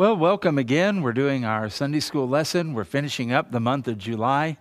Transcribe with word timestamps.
Well, 0.00 0.16
welcome 0.16 0.56
again. 0.56 1.02
We're 1.02 1.12
doing 1.12 1.44
our 1.44 1.68
Sunday 1.68 2.00
school 2.00 2.26
lesson. 2.26 2.72
We're 2.72 2.84
finishing 2.84 3.32
up 3.32 3.52
the 3.52 3.60
month 3.60 3.86
of 3.86 3.98
July, 3.98 4.56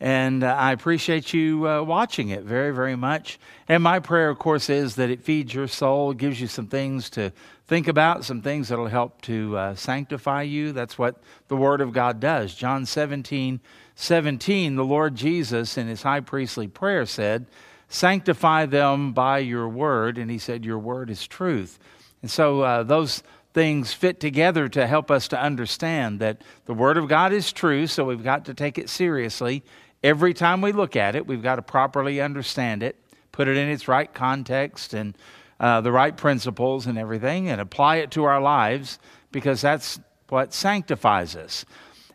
and 0.00 0.42
uh, 0.42 0.46
I 0.46 0.72
appreciate 0.72 1.34
you 1.34 1.68
uh, 1.68 1.82
watching 1.82 2.30
it 2.30 2.44
very, 2.44 2.74
very 2.74 2.96
much. 2.96 3.38
And 3.68 3.82
my 3.82 3.98
prayer, 3.98 4.30
of 4.30 4.38
course, 4.38 4.70
is 4.70 4.94
that 4.94 5.10
it 5.10 5.22
feeds 5.22 5.52
your 5.52 5.68
soul, 5.68 6.14
gives 6.14 6.40
you 6.40 6.46
some 6.46 6.68
things 6.68 7.10
to 7.10 7.34
think 7.66 7.86
about, 7.86 8.24
some 8.24 8.40
things 8.40 8.70
that 8.70 8.78
will 8.78 8.86
help 8.86 9.20
to 9.24 9.58
uh, 9.58 9.74
sanctify 9.74 10.40
you. 10.40 10.72
That's 10.72 10.96
what 10.96 11.20
the 11.48 11.56
Word 11.56 11.82
of 11.82 11.92
God 11.92 12.18
does. 12.18 12.54
John 12.54 12.86
17 12.86 13.60
17, 13.94 14.74
the 14.74 14.84
Lord 14.86 15.16
Jesus, 15.16 15.76
in 15.76 15.86
his 15.86 16.00
high 16.00 16.20
priestly 16.20 16.66
prayer, 16.66 17.04
said, 17.04 17.44
Sanctify 17.90 18.64
them 18.64 19.12
by 19.12 19.40
your 19.40 19.68
word. 19.68 20.16
And 20.16 20.30
he 20.30 20.38
said, 20.38 20.64
Your 20.64 20.78
word 20.78 21.10
is 21.10 21.26
truth. 21.26 21.78
And 22.22 22.30
so 22.30 22.62
uh, 22.62 22.82
those 22.82 23.22
things 23.54 23.92
fit 23.92 24.20
together 24.20 24.68
to 24.68 24.86
help 24.86 25.10
us 25.10 25.28
to 25.28 25.40
understand 25.40 26.20
that 26.20 26.42
the 26.66 26.74
Word 26.74 26.96
of 26.96 27.08
God 27.08 27.32
is 27.32 27.52
true, 27.52 27.86
so 27.86 28.04
we've 28.04 28.22
got 28.22 28.44
to 28.46 28.54
take 28.54 28.78
it 28.78 28.88
seriously. 28.88 29.64
Every 30.02 30.34
time 30.34 30.60
we 30.60 30.72
look 30.72 30.96
at 30.96 31.16
it, 31.16 31.26
we've 31.26 31.42
got 31.42 31.56
to 31.56 31.62
properly 31.62 32.20
understand 32.20 32.82
it, 32.82 32.96
put 33.32 33.48
it 33.48 33.56
in 33.56 33.68
its 33.68 33.88
right 33.88 34.12
context 34.12 34.94
and 34.94 35.16
uh, 35.58 35.80
the 35.80 35.90
right 35.90 36.16
principles 36.16 36.86
and 36.86 36.98
everything, 36.98 37.48
and 37.48 37.60
apply 37.60 37.96
it 37.96 38.10
to 38.12 38.24
our 38.24 38.40
lives 38.40 38.98
because 39.32 39.60
that's 39.60 39.98
what 40.28 40.54
sanctifies 40.54 41.34
us. 41.34 41.64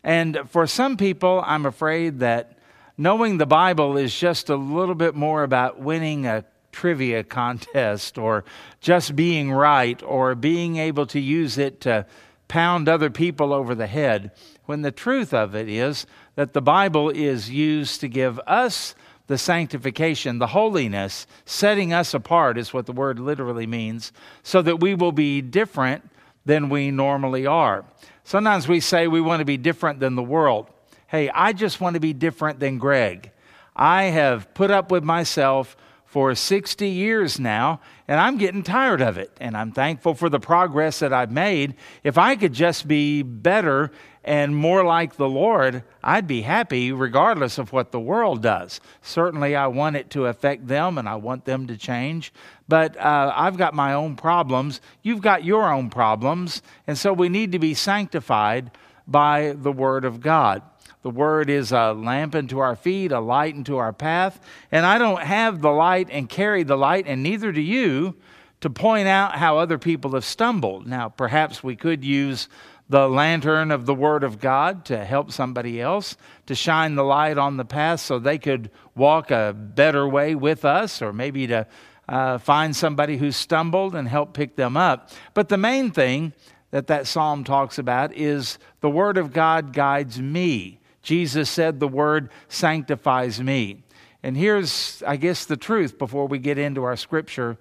And 0.03 0.41
for 0.49 0.67
some 0.67 0.97
people, 0.97 1.43
I'm 1.45 1.65
afraid 1.65 2.19
that 2.19 2.57
knowing 2.97 3.37
the 3.37 3.45
Bible 3.45 3.97
is 3.97 4.17
just 4.17 4.49
a 4.49 4.55
little 4.55 4.95
bit 4.95 5.15
more 5.15 5.43
about 5.43 5.79
winning 5.79 6.25
a 6.25 6.45
trivia 6.73 7.23
contest 7.23 8.17
or 8.17 8.43
just 8.81 9.15
being 9.15 9.51
right 9.51 10.03
or 10.03 10.35
being 10.35 10.75
able 10.77 11.05
to 11.05 11.19
use 11.19 11.57
it 11.57 11.79
to 11.81 12.05
pound 12.47 12.89
other 12.89 13.09
people 13.09 13.53
over 13.53 13.73
the 13.73 13.87
head, 13.87 14.31
when 14.65 14.81
the 14.81 14.91
truth 14.91 15.33
of 15.33 15.55
it 15.55 15.69
is 15.69 16.05
that 16.35 16.53
the 16.53 16.61
Bible 16.61 17.09
is 17.09 17.49
used 17.49 18.01
to 18.01 18.07
give 18.07 18.39
us 18.45 18.95
the 19.27 19.37
sanctification, 19.37 20.39
the 20.39 20.47
holiness, 20.47 21.25
setting 21.45 21.93
us 21.93 22.13
apart 22.13 22.57
is 22.57 22.73
what 22.73 22.85
the 22.85 22.91
word 22.91 23.19
literally 23.19 23.65
means, 23.65 24.11
so 24.43 24.61
that 24.61 24.81
we 24.81 24.93
will 24.93 25.13
be 25.13 25.41
different 25.41 26.09
than 26.45 26.69
we 26.69 26.91
normally 26.91 27.45
are. 27.45 27.85
Sometimes 28.25 28.67
we 28.67 28.79
say 28.79 29.07
we 29.07 29.21
want 29.21 29.39
to 29.39 29.45
be 29.45 29.57
different 29.57 29.99
than 29.99 30.15
the 30.15 30.23
world. 30.23 30.67
Hey, 31.07 31.29
I 31.29 31.53
just 31.53 31.79
want 31.79 31.93
to 31.93 31.99
be 31.99 32.13
different 32.13 32.59
than 32.59 32.77
Greg. 32.77 33.31
I 33.75 34.03
have 34.05 34.53
put 34.53 34.71
up 34.71 34.91
with 34.91 35.03
myself 35.03 35.77
for 36.13 36.35
60 36.35 36.87
years 36.87 37.39
now, 37.39 37.79
and 38.07 38.19
I'm 38.19 38.37
getting 38.37 38.61
tired 38.61 39.01
of 39.01 39.17
it. 39.17 39.35
And 39.41 39.57
I'm 39.57 39.71
thankful 39.71 40.13
for 40.13 40.29
the 40.29 40.39
progress 40.39 40.99
that 40.99 41.11
I've 41.11 41.31
made. 41.31 41.73
If 42.03 42.19
I 42.19 42.35
could 42.35 42.53
just 42.53 42.87
be 42.87 43.23
better 43.23 43.89
and 44.23 44.55
more 44.55 44.85
like 44.85 45.15
the 45.15 45.27
Lord, 45.27 45.83
I'd 46.03 46.27
be 46.27 46.43
happy 46.43 46.91
regardless 46.91 47.57
of 47.57 47.73
what 47.73 47.91
the 47.91 47.99
world 47.99 48.43
does. 48.43 48.79
Certainly, 49.01 49.55
I 49.55 49.65
want 49.65 49.95
it 49.95 50.11
to 50.11 50.27
affect 50.27 50.67
them 50.67 50.99
and 50.99 51.09
I 51.09 51.15
want 51.15 51.45
them 51.45 51.65
to 51.65 51.77
change. 51.77 52.31
But 52.67 52.95
uh, 52.95 53.33
I've 53.35 53.57
got 53.57 53.73
my 53.73 53.95
own 53.95 54.15
problems. 54.15 54.81
You've 55.01 55.21
got 55.21 55.43
your 55.43 55.67
own 55.73 55.89
problems. 55.89 56.61
And 56.85 56.95
so 56.95 57.11
we 57.11 57.27
need 57.27 57.53
to 57.53 57.59
be 57.59 57.73
sanctified 57.73 58.69
by 59.07 59.55
the 59.57 59.71
Word 59.71 60.05
of 60.05 60.21
God. 60.21 60.61
The 61.01 61.09
Word 61.09 61.49
is 61.49 61.71
a 61.71 61.93
lamp 61.93 62.35
unto 62.35 62.59
our 62.59 62.75
feet, 62.75 63.11
a 63.11 63.19
light 63.19 63.55
unto 63.55 63.77
our 63.77 63.93
path. 63.93 64.39
And 64.71 64.85
I 64.85 64.97
don't 64.97 65.21
have 65.21 65.61
the 65.61 65.71
light 65.71 66.07
and 66.11 66.29
carry 66.29 66.63
the 66.63 66.77
light, 66.77 67.05
and 67.07 67.21
neither 67.21 67.51
do 67.51 67.61
you, 67.61 68.15
to 68.61 68.69
point 68.69 69.07
out 69.07 69.35
how 69.35 69.57
other 69.57 69.77
people 69.77 70.11
have 70.11 70.23
stumbled. 70.23 70.87
Now, 70.87 71.09
perhaps 71.09 71.61
we 71.61 71.75
could 71.75 72.05
use 72.05 72.47
the 72.87 73.09
lantern 73.09 73.71
of 73.71 73.85
the 73.85 73.95
Word 73.95 74.23
of 74.23 74.39
God 74.39 74.85
to 74.85 75.03
help 75.03 75.31
somebody 75.31 75.81
else, 75.81 76.15
to 76.45 76.55
shine 76.55 76.95
the 76.95 77.03
light 77.03 77.37
on 77.37 77.57
the 77.57 77.65
path 77.65 77.99
so 77.99 78.19
they 78.19 78.37
could 78.37 78.71
walk 78.95 79.31
a 79.31 79.53
better 79.53 80.07
way 80.07 80.35
with 80.35 80.63
us, 80.63 81.01
or 81.01 81.11
maybe 81.11 81.47
to 81.47 81.67
uh, 82.07 82.37
find 82.37 82.75
somebody 82.75 83.17
who 83.17 83.31
stumbled 83.31 83.95
and 83.95 84.07
help 84.07 84.33
pick 84.33 84.55
them 84.55 84.77
up. 84.77 85.09
But 85.33 85.49
the 85.49 85.57
main 85.57 85.91
thing 85.91 86.33
that 86.73 86.87
that 86.87 87.05
psalm 87.05 87.43
talks 87.43 87.77
about 87.77 88.15
is 88.15 88.57
the 88.81 88.89
Word 88.89 89.19
of 89.19 89.31
God 89.31 89.73
guides 89.73 90.19
me. 90.19 90.79
Jesus 91.03 91.47
said, 91.47 91.79
The 91.79 91.87
word 91.87 92.31
sanctifies 92.47 93.39
me. 93.39 93.83
And 94.23 94.35
here's, 94.35 95.03
I 95.05 95.17
guess, 95.17 95.45
the 95.45 95.55
truth 95.55 95.99
before 95.99 96.25
we 96.27 96.39
get 96.39 96.57
into 96.57 96.83
our 96.83 96.95
scripture. 96.95 97.59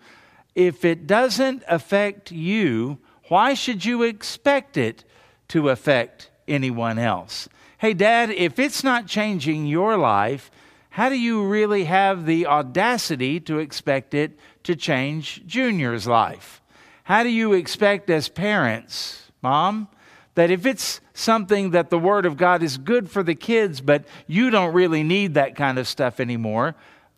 If 0.55 0.87
it 0.87 1.07
doesn't 1.07 1.63
affect 1.69 2.33
you, 2.33 3.01
why 3.29 3.53
should 3.53 3.85
you 3.85 4.03
expect 4.03 4.79
it 4.79 5.05
to 5.49 5.69
affect 5.69 6.31
anyone 6.49 6.99
else? 6.99 7.51
Hey, 7.77 7.93
Dad, 7.93 8.31
if 8.31 8.59
it's 8.59 8.83
not 8.83 9.09
changing 9.09 9.67
your 9.67 9.99
life, 9.99 10.51
how 10.89 11.11
do 11.11 11.21
you 11.21 11.47
really 11.47 11.85
have 11.85 12.25
the 12.25 12.47
audacity 12.47 13.41
to 13.41 13.59
expect 13.59 14.15
it 14.15 14.39
to 14.63 14.75
change 14.75 15.43
Junior's 15.47 16.07
life? 16.07 16.62
How 17.05 17.23
do 17.23 17.29
you 17.29 17.53
expect, 17.53 18.11
as 18.11 18.29
parents, 18.29 19.31
Mom, 19.43 19.89
that 20.35 20.51
if 20.51 20.65
it's 20.65 21.01
something 21.15 21.71
that 21.71 21.91
the 21.91 21.99
Word 21.99 22.27
of 22.27 22.37
God 22.37 22.63
is 22.63 22.79
good 22.79 23.11
for 23.11 23.23
the 23.23 23.35
kids, 23.35 23.81
but 23.81 24.05
you 24.27 24.51
don't 24.51 24.73
really 24.73 25.03
need 25.03 25.35
that 25.35 25.57
kind 25.57 25.79
of 25.79 25.89
stuff 25.89 26.21
anymore, 26.21 26.75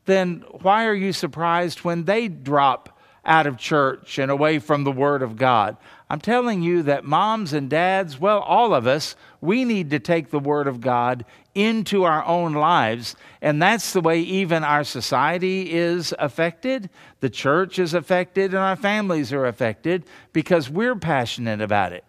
then 0.07 0.45
why 0.63 0.87
are 0.87 0.95
you 0.95 1.13
surprised 1.13 1.81
when 1.81 2.05
they 2.05 2.29
drop 2.29 2.94
out 3.25 3.47
of 3.47 3.57
church 3.57 4.19
and 4.19 4.31
away 4.31 4.59
from 4.59 4.85
the 4.85 4.93
Word 4.93 5.23
of 5.23 5.37
God? 5.37 5.77
I'm 6.11 6.21
telling 6.21 6.63
you 6.63 6.83
that 6.85 7.05
moms 7.05 7.53
and 7.53 7.69
dads, 7.71 8.21
well, 8.21 8.41
all 8.41 8.75
of 8.75 8.87
us, 8.87 9.17
we 9.41 9.65
need 9.65 9.91
to 9.91 9.99
take 9.99 10.31
the 10.31 10.39
Word 10.39 10.67
of 10.67 10.81
God 10.81 11.25
into 11.55 12.05
our 12.05 12.25
own 12.25 12.53
lives. 12.53 13.17
And 13.41 13.61
that's 13.61 13.93
the 13.93 14.01
way 14.01 14.21
even 14.21 14.65
our 14.65 14.85
society 14.85 15.73
is 15.73 16.15
affected, 16.19 16.91
the 17.21 17.31
church 17.31 17.79
is 17.79 17.95
affected, 17.95 18.53
and 18.53 18.63
our 18.63 18.77
families 18.77 19.33
are 19.33 19.47
affected 19.47 20.05
because 20.33 20.69
we're 20.69 20.97
passionate 20.97 21.61
about 21.61 21.93
it. 21.93 22.05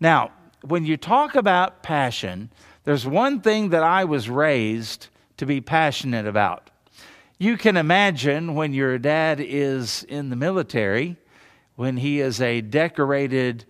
Now, 0.00 0.32
when 0.62 0.84
you 0.84 0.96
talk 0.96 1.34
about 1.34 1.82
passion, 1.82 2.50
there's 2.84 3.06
one 3.06 3.40
thing 3.40 3.70
that 3.70 3.82
I 3.82 4.04
was 4.04 4.28
raised 4.28 5.08
to 5.36 5.46
be 5.46 5.60
passionate 5.60 6.26
about. 6.26 6.69
You 7.42 7.56
can 7.56 7.78
imagine 7.78 8.54
when 8.54 8.74
your 8.74 8.98
dad 8.98 9.40
is 9.40 10.04
in 10.10 10.28
the 10.28 10.36
military, 10.36 11.16
when 11.74 11.96
he 11.96 12.20
is 12.20 12.38
a 12.38 12.60
decorated 12.60 13.64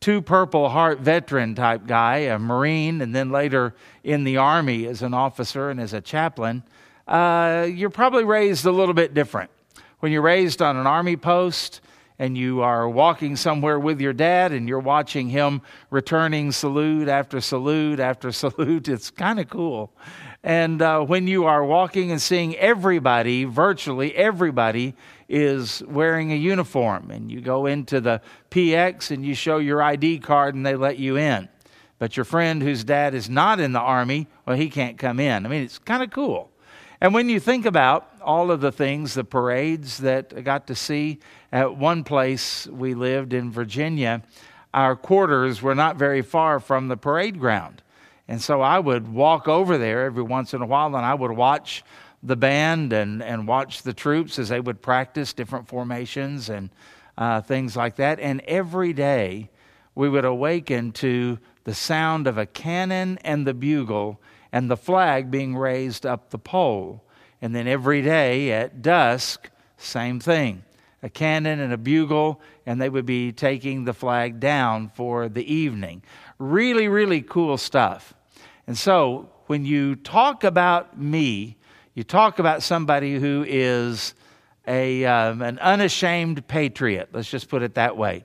two 0.00 0.20
Purple 0.20 0.68
Heart 0.68 1.00
veteran 1.00 1.54
type 1.54 1.86
guy, 1.86 2.16
a 2.18 2.38
Marine, 2.38 3.00
and 3.00 3.14
then 3.14 3.30
later 3.30 3.74
in 4.04 4.24
the 4.24 4.36
Army 4.36 4.86
as 4.86 5.00
an 5.00 5.14
officer 5.14 5.70
and 5.70 5.80
as 5.80 5.94
a 5.94 6.02
chaplain, 6.02 6.62
uh, 7.08 7.66
you're 7.72 7.88
probably 7.88 8.24
raised 8.24 8.66
a 8.66 8.70
little 8.70 8.92
bit 8.92 9.14
different. 9.14 9.50
When 10.00 10.12
you're 10.12 10.20
raised 10.20 10.60
on 10.60 10.76
an 10.76 10.86
Army 10.86 11.16
post, 11.16 11.80
and 12.18 12.36
you 12.36 12.62
are 12.62 12.88
walking 12.88 13.36
somewhere 13.36 13.78
with 13.78 14.00
your 14.00 14.12
dad 14.12 14.52
and 14.52 14.68
you're 14.68 14.78
watching 14.78 15.28
him 15.28 15.62
returning 15.90 16.52
salute 16.52 17.08
after 17.08 17.40
salute 17.40 18.00
after 18.00 18.32
salute. 18.32 18.88
It's 18.88 19.10
kind 19.10 19.38
of 19.38 19.48
cool. 19.48 19.92
And 20.42 20.80
uh, 20.80 21.00
when 21.00 21.26
you 21.26 21.44
are 21.44 21.64
walking 21.64 22.10
and 22.12 22.22
seeing 22.22 22.54
everybody, 22.56 23.44
virtually 23.44 24.14
everybody, 24.14 24.94
is 25.28 25.82
wearing 25.88 26.30
a 26.30 26.36
uniform, 26.36 27.10
and 27.10 27.32
you 27.32 27.40
go 27.40 27.66
into 27.66 28.00
the 28.00 28.20
PX 28.50 29.10
and 29.10 29.26
you 29.26 29.34
show 29.34 29.58
your 29.58 29.82
ID 29.82 30.20
card 30.20 30.54
and 30.54 30.64
they 30.64 30.76
let 30.76 30.98
you 30.98 31.16
in. 31.16 31.48
But 31.98 32.16
your 32.16 32.24
friend 32.24 32.62
whose 32.62 32.84
dad 32.84 33.14
is 33.14 33.28
not 33.28 33.58
in 33.58 33.72
the 33.72 33.80
Army, 33.80 34.28
well, 34.46 34.56
he 34.56 34.68
can't 34.68 34.98
come 34.98 35.18
in. 35.18 35.44
I 35.44 35.48
mean, 35.48 35.62
it's 35.62 35.78
kind 35.78 36.02
of 36.02 36.10
cool. 36.10 36.50
And 37.00 37.12
when 37.12 37.28
you 37.28 37.40
think 37.40 37.66
about 37.66 38.08
all 38.26 38.50
of 38.50 38.60
the 38.60 38.72
things, 38.72 39.14
the 39.14 39.24
parades 39.24 39.98
that 39.98 40.34
I 40.36 40.40
got 40.40 40.66
to 40.66 40.74
see, 40.74 41.20
at 41.52 41.76
one 41.76 42.04
place 42.04 42.66
we 42.66 42.94
lived 42.94 43.32
in 43.32 43.50
Virginia, 43.50 44.22
our 44.74 44.96
quarters 44.96 45.62
were 45.62 45.74
not 45.74 45.96
very 45.96 46.20
far 46.20 46.60
from 46.60 46.88
the 46.88 46.96
parade 46.96 47.38
ground. 47.38 47.82
And 48.28 48.42
so 48.42 48.60
I 48.60 48.78
would 48.78 49.08
walk 49.08 49.46
over 49.46 49.78
there 49.78 50.04
every 50.04 50.24
once 50.24 50.52
in 50.52 50.60
a 50.60 50.66
while 50.66 50.94
and 50.96 51.06
I 51.06 51.14
would 51.14 51.30
watch 51.30 51.84
the 52.22 52.36
band 52.36 52.92
and, 52.92 53.22
and 53.22 53.46
watch 53.46 53.82
the 53.82 53.94
troops 53.94 54.38
as 54.38 54.48
they 54.48 54.60
would 54.60 54.82
practice 54.82 55.32
different 55.32 55.68
formations 55.68 56.48
and 56.48 56.70
uh, 57.16 57.40
things 57.40 57.76
like 57.76 57.96
that. 57.96 58.18
And 58.18 58.40
every 58.42 58.92
day 58.92 59.50
we 59.94 60.08
would 60.08 60.24
awaken 60.24 60.92
to 60.92 61.38
the 61.64 61.74
sound 61.74 62.26
of 62.26 62.36
a 62.36 62.46
cannon 62.46 63.18
and 63.24 63.46
the 63.46 63.54
bugle 63.54 64.20
and 64.52 64.70
the 64.70 64.76
flag 64.76 65.30
being 65.30 65.56
raised 65.56 66.04
up 66.04 66.30
the 66.30 66.38
pole. 66.38 67.02
And 67.46 67.54
then 67.54 67.68
every 67.68 68.02
day 68.02 68.50
at 68.50 68.82
dusk, 68.82 69.50
same 69.76 70.18
thing 70.18 70.64
a 71.00 71.08
cannon 71.08 71.60
and 71.60 71.72
a 71.72 71.76
bugle, 71.76 72.40
and 72.66 72.80
they 72.80 72.88
would 72.88 73.06
be 73.06 73.30
taking 73.30 73.84
the 73.84 73.94
flag 73.94 74.40
down 74.40 74.88
for 74.88 75.28
the 75.28 75.54
evening. 75.54 76.02
Really, 76.40 76.88
really 76.88 77.22
cool 77.22 77.56
stuff. 77.56 78.14
And 78.66 78.76
so 78.76 79.30
when 79.46 79.64
you 79.64 79.94
talk 79.94 80.42
about 80.42 81.00
me, 81.00 81.56
you 81.94 82.02
talk 82.02 82.40
about 82.40 82.64
somebody 82.64 83.14
who 83.14 83.44
is 83.46 84.14
a, 84.66 85.04
um, 85.04 85.40
an 85.40 85.60
unashamed 85.60 86.48
patriot, 86.48 87.10
let's 87.12 87.30
just 87.30 87.48
put 87.48 87.62
it 87.62 87.76
that 87.76 87.96
way. 87.96 88.24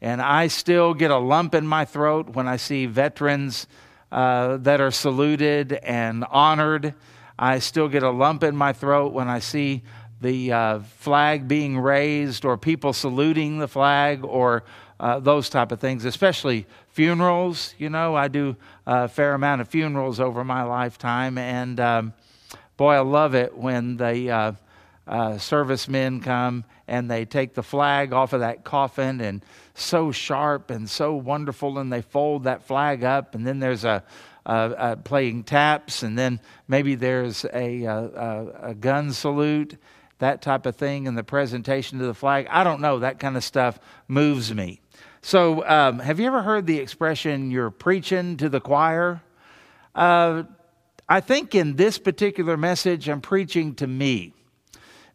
And 0.00 0.22
I 0.22 0.46
still 0.46 0.94
get 0.94 1.10
a 1.10 1.18
lump 1.18 1.54
in 1.54 1.66
my 1.66 1.84
throat 1.84 2.30
when 2.30 2.48
I 2.48 2.56
see 2.56 2.86
veterans 2.86 3.66
uh, 4.10 4.56
that 4.58 4.80
are 4.80 4.90
saluted 4.90 5.74
and 5.74 6.24
honored. 6.30 6.94
I 7.42 7.58
still 7.58 7.88
get 7.88 8.04
a 8.04 8.10
lump 8.10 8.44
in 8.44 8.56
my 8.56 8.72
throat 8.72 9.12
when 9.12 9.28
I 9.28 9.40
see 9.40 9.82
the 10.20 10.52
uh, 10.52 10.78
flag 10.78 11.48
being 11.48 11.76
raised 11.76 12.44
or 12.44 12.56
people 12.56 12.92
saluting 12.92 13.58
the 13.58 13.66
flag 13.66 14.24
or 14.24 14.62
uh, 15.00 15.18
those 15.18 15.48
type 15.48 15.72
of 15.72 15.80
things, 15.80 16.04
especially 16.04 16.68
funerals. 16.90 17.74
You 17.78 17.90
know, 17.90 18.14
I 18.14 18.28
do 18.28 18.54
a 18.86 19.08
fair 19.08 19.34
amount 19.34 19.60
of 19.60 19.66
funerals 19.66 20.20
over 20.20 20.44
my 20.44 20.62
lifetime, 20.62 21.36
and 21.36 21.80
um, 21.80 22.12
boy, 22.76 22.92
I 22.92 23.00
love 23.00 23.34
it 23.34 23.58
when 23.58 23.96
the 23.96 24.30
uh, 24.30 24.52
uh, 25.08 25.36
servicemen 25.38 26.20
come 26.20 26.64
and 26.86 27.10
they 27.10 27.24
take 27.24 27.54
the 27.54 27.62
flag 27.64 28.12
off 28.12 28.32
of 28.32 28.38
that 28.38 28.62
coffin 28.62 29.20
and 29.20 29.44
so 29.74 30.12
sharp 30.12 30.70
and 30.70 30.88
so 30.88 31.16
wonderful, 31.16 31.80
and 31.80 31.92
they 31.92 32.02
fold 32.02 32.44
that 32.44 32.62
flag 32.62 33.02
up, 33.02 33.34
and 33.34 33.44
then 33.44 33.58
there's 33.58 33.82
a 33.82 34.04
uh, 34.46 34.96
playing 34.96 35.44
taps, 35.44 36.02
and 36.02 36.18
then 36.18 36.40
maybe 36.68 36.94
there's 36.94 37.44
a, 37.44 37.84
a, 37.84 38.52
a 38.62 38.74
gun 38.74 39.12
salute, 39.12 39.76
that 40.18 40.42
type 40.42 40.66
of 40.66 40.76
thing, 40.76 41.06
and 41.06 41.16
the 41.16 41.24
presentation 41.24 41.98
to 41.98 42.06
the 42.06 42.14
flag. 42.14 42.46
I 42.50 42.64
don't 42.64 42.80
know. 42.80 43.00
That 43.00 43.18
kind 43.18 43.36
of 43.36 43.44
stuff 43.44 43.78
moves 44.08 44.54
me. 44.54 44.80
So, 45.20 45.66
um, 45.68 46.00
have 46.00 46.18
you 46.18 46.26
ever 46.26 46.42
heard 46.42 46.66
the 46.66 46.78
expression, 46.78 47.50
you're 47.50 47.70
preaching 47.70 48.36
to 48.38 48.48
the 48.48 48.60
choir? 48.60 49.22
Uh, 49.94 50.44
I 51.08 51.20
think 51.20 51.54
in 51.54 51.76
this 51.76 51.98
particular 51.98 52.56
message, 52.56 53.08
I'm 53.08 53.20
preaching 53.20 53.74
to 53.76 53.86
me 53.86 54.34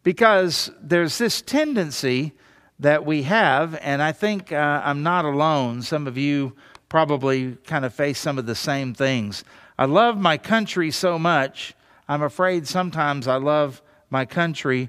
because 0.02 0.70
there's 0.80 1.18
this 1.18 1.42
tendency 1.42 2.32
that 2.78 3.04
we 3.04 3.24
have, 3.24 3.74
and 3.82 4.00
I 4.00 4.12
think 4.12 4.52
uh, 4.52 4.82
I'm 4.84 5.02
not 5.02 5.24
alone. 5.24 5.82
Some 5.82 6.06
of 6.06 6.16
you 6.16 6.54
probably 6.88 7.56
kind 7.64 7.84
of 7.84 7.94
face 7.94 8.18
some 8.18 8.38
of 8.38 8.46
the 8.46 8.54
same 8.54 8.94
things. 8.94 9.44
I 9.78 9.84
love 9.84 10.18
my 10.18 10.38
country 10.38 10.90
so 10.90 11.18
much, 11.18 11.74
I'm 12.08 12.22
afraid 12.22 12.66
sometimes 12.66 13.28
I 13.28 13.36
love 13.36 13.82
my 14.10 14.24
country, 14.24 14.88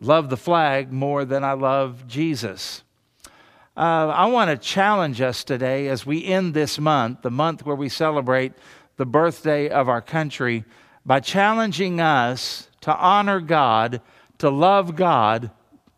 love 0.00 0.28
the 0.28 0.36
flag 0.36 0.92
more 0.92 1.24
than 1.24 1.44
I 1.44 1.52
love 1.52 2.06
Jesus. 2.08 2.82
Uh, 3.76 4.08
I 4.14 4.26
want 4.26 4.50
to 4.50 4.56
challenge 4.56 5.20
us 5.20 5.42
today 5.44 5.88
as 5.88 6.04
we 6.04 6.24
end 6.24 6.54
this 6.54 6.78
month, 6.78 7.22
the 7.22 7.30
month 7.30 7.64
where 7.64 7.76
we 7.76 7.88
celebrate 7.88 8.52
the 8.96 9.06
birthday 9.06 9.68
of 9.68 9.88
our 9.88 10.02
country, 10.02 10.64
by 11.06 11.20
challenging 11.20 12.00
us 12.00 12.68
to 12.80 12.96
honor 12.96 13.40
God, 13.40 14.00
to 14.38 14.50
love 14.50 14.96
God, 14.96 15.50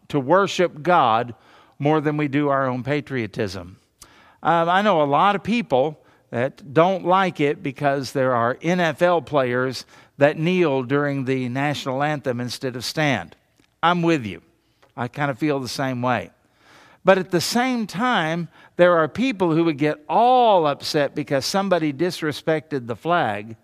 to 0.09 0.21
worship 0.21 0.83
God 0.83 1.35
more 1.79 2.01
than 2.01 2.17
we 2.17 2.29
do 2.29 2.49
our 2.49 2.67
own 2.67 2.83
patriotism. 2.83 3.79
Uh, 4.47 4.65
I 4.69 4.81
know 4.83 5.03
a 5.03 5.05
lot 5.05 5.35
of 5.35 5.43
people 5.43 6.01
that 6.31 6.73
don't 6.73 7.05
like 7.05 7.41
it 7.41 7.65
because 7.65 8.13
there 8.13 8.33
are 8.33 8.55
NFL 8.55 9.27
players 9.27 9.85
that 10.19 10.39
kneel 10.39 10.85
during 10.85 11.25
the 11.25 11.49
national 11.49 12.01
anthem 12.01 12.41
instead 12.41 12.77
of 12.77 12.85
stand. 12.85 13.35
I'm 13.83 14.03
with 14.03 14.25
you. 14.25 14.43
I 14.97 15.09
kind 15.09 15.33
of 15.33 15.39
feel 15.41 15.59
the 15.59 15.69
same 15.69 16.01
way. 16.01 16.31
But 17.05 17.19
at 17.19 17.33
the 17.33 17.41
same 17.41 17.89
time, 17.89 18.49
there 18.77 18.97
are 18.97 19.09
people 19.09 19.53
who 19.53 19.65
would 19.65 19.79
get 19.79 20.05
all 20.09 20.69
upset 20.69 21.17
because 21.17 21.45
somebody 21.45 21.93
disrespected 21.93 22.87
the 22.87 22.97
flag, 22.97 23.57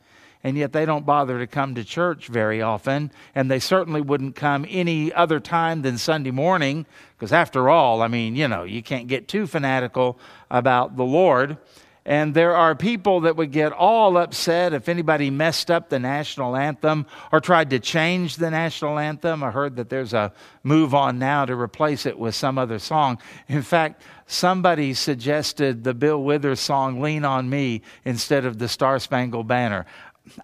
and 0.44 0.56
yet 0.56 0.72
they 0.72 0.84
don't 0.84 1.06
bother 1.06 1.38
to 1.38 1.46
come 1.46 1.74
to 1.74 1.84
church 1.84 2.28
very 2.28 2.60
often, 2.60 3.12
and 3.34 3.50
they 3.50 3.58
certainly 3.58 4.00
wouldn't 4.00 4.36
come 4.36 4.66
any 4.68 5.12
other 5.12 5.40
time 5.40 5.82
than 5.82 5.98
Sunday 5.98 6.30
morning, 6.30 6.86
because 7.16 7.32
after 7.32 7.68
all, 7.68 8.02
I 8.02 8.08
mean, 8.08 8.36
you 8.36 8.48
know, 8.48 8.64
you 8.64 8.82
can't 8.82 9.06
get 9.06 9.28
too 9.28 9.46
fanatical 9.46 10.18
about 10.50 10.96
the 10.96 11.04
Lord. 11.04 11.58
And 12.04 12.34
there 12.34 12.56
are 12.56 12.74
people 12.74 13.20
that 13.20 13.36
would 13.36 13.52
get 13.52 13.70
all 13.72 14.16
upset 14.16 14.72
if 14.72 14.88
anybody 14.88 15.30
messed 15.30 15.70
up 15.70 15.88
the 15.88 16.00
national 16.00 16.56
anthem 16.56 17.06
or 17.30 17.38
tried 17.38 17.70
to 17.70 17.78
change 17.78 18.36
the 18.36 18.50
national 18.50 18.98
anthem. 18.98 19.44
I 19.44 19.52
heard 19.52 19.76
that 19.76 19.88
there's 19.88 20.12
a 20.12 20.32
move 20.64 20.96
on 20.96 21.20
now 21.20 21.44
to 21.44 21.54
replace 21.54 22.04
it 22.04 22.18
with 22.18 22.34
some 22.34 22.58
other 22.58 22.80
song. 22.80 23.18
In 23.46 23.62
fact, 23.62 24.02
somebody 24.26 24.94
suggested 24.94 25.84
the 25.84 25.94
Bill 25.94 26.20
Withers 26.20 26.58
song 26.58 27.00
Lean 27.00 27.24
on 27.24 27.48
Me 27.48 27.82
instead 28.04 28.46
of 28.46 28.58
the 28.58 28.66
Star 28.66 28.98
Spangled 28.98 29.46
Banner. 29.46 29.86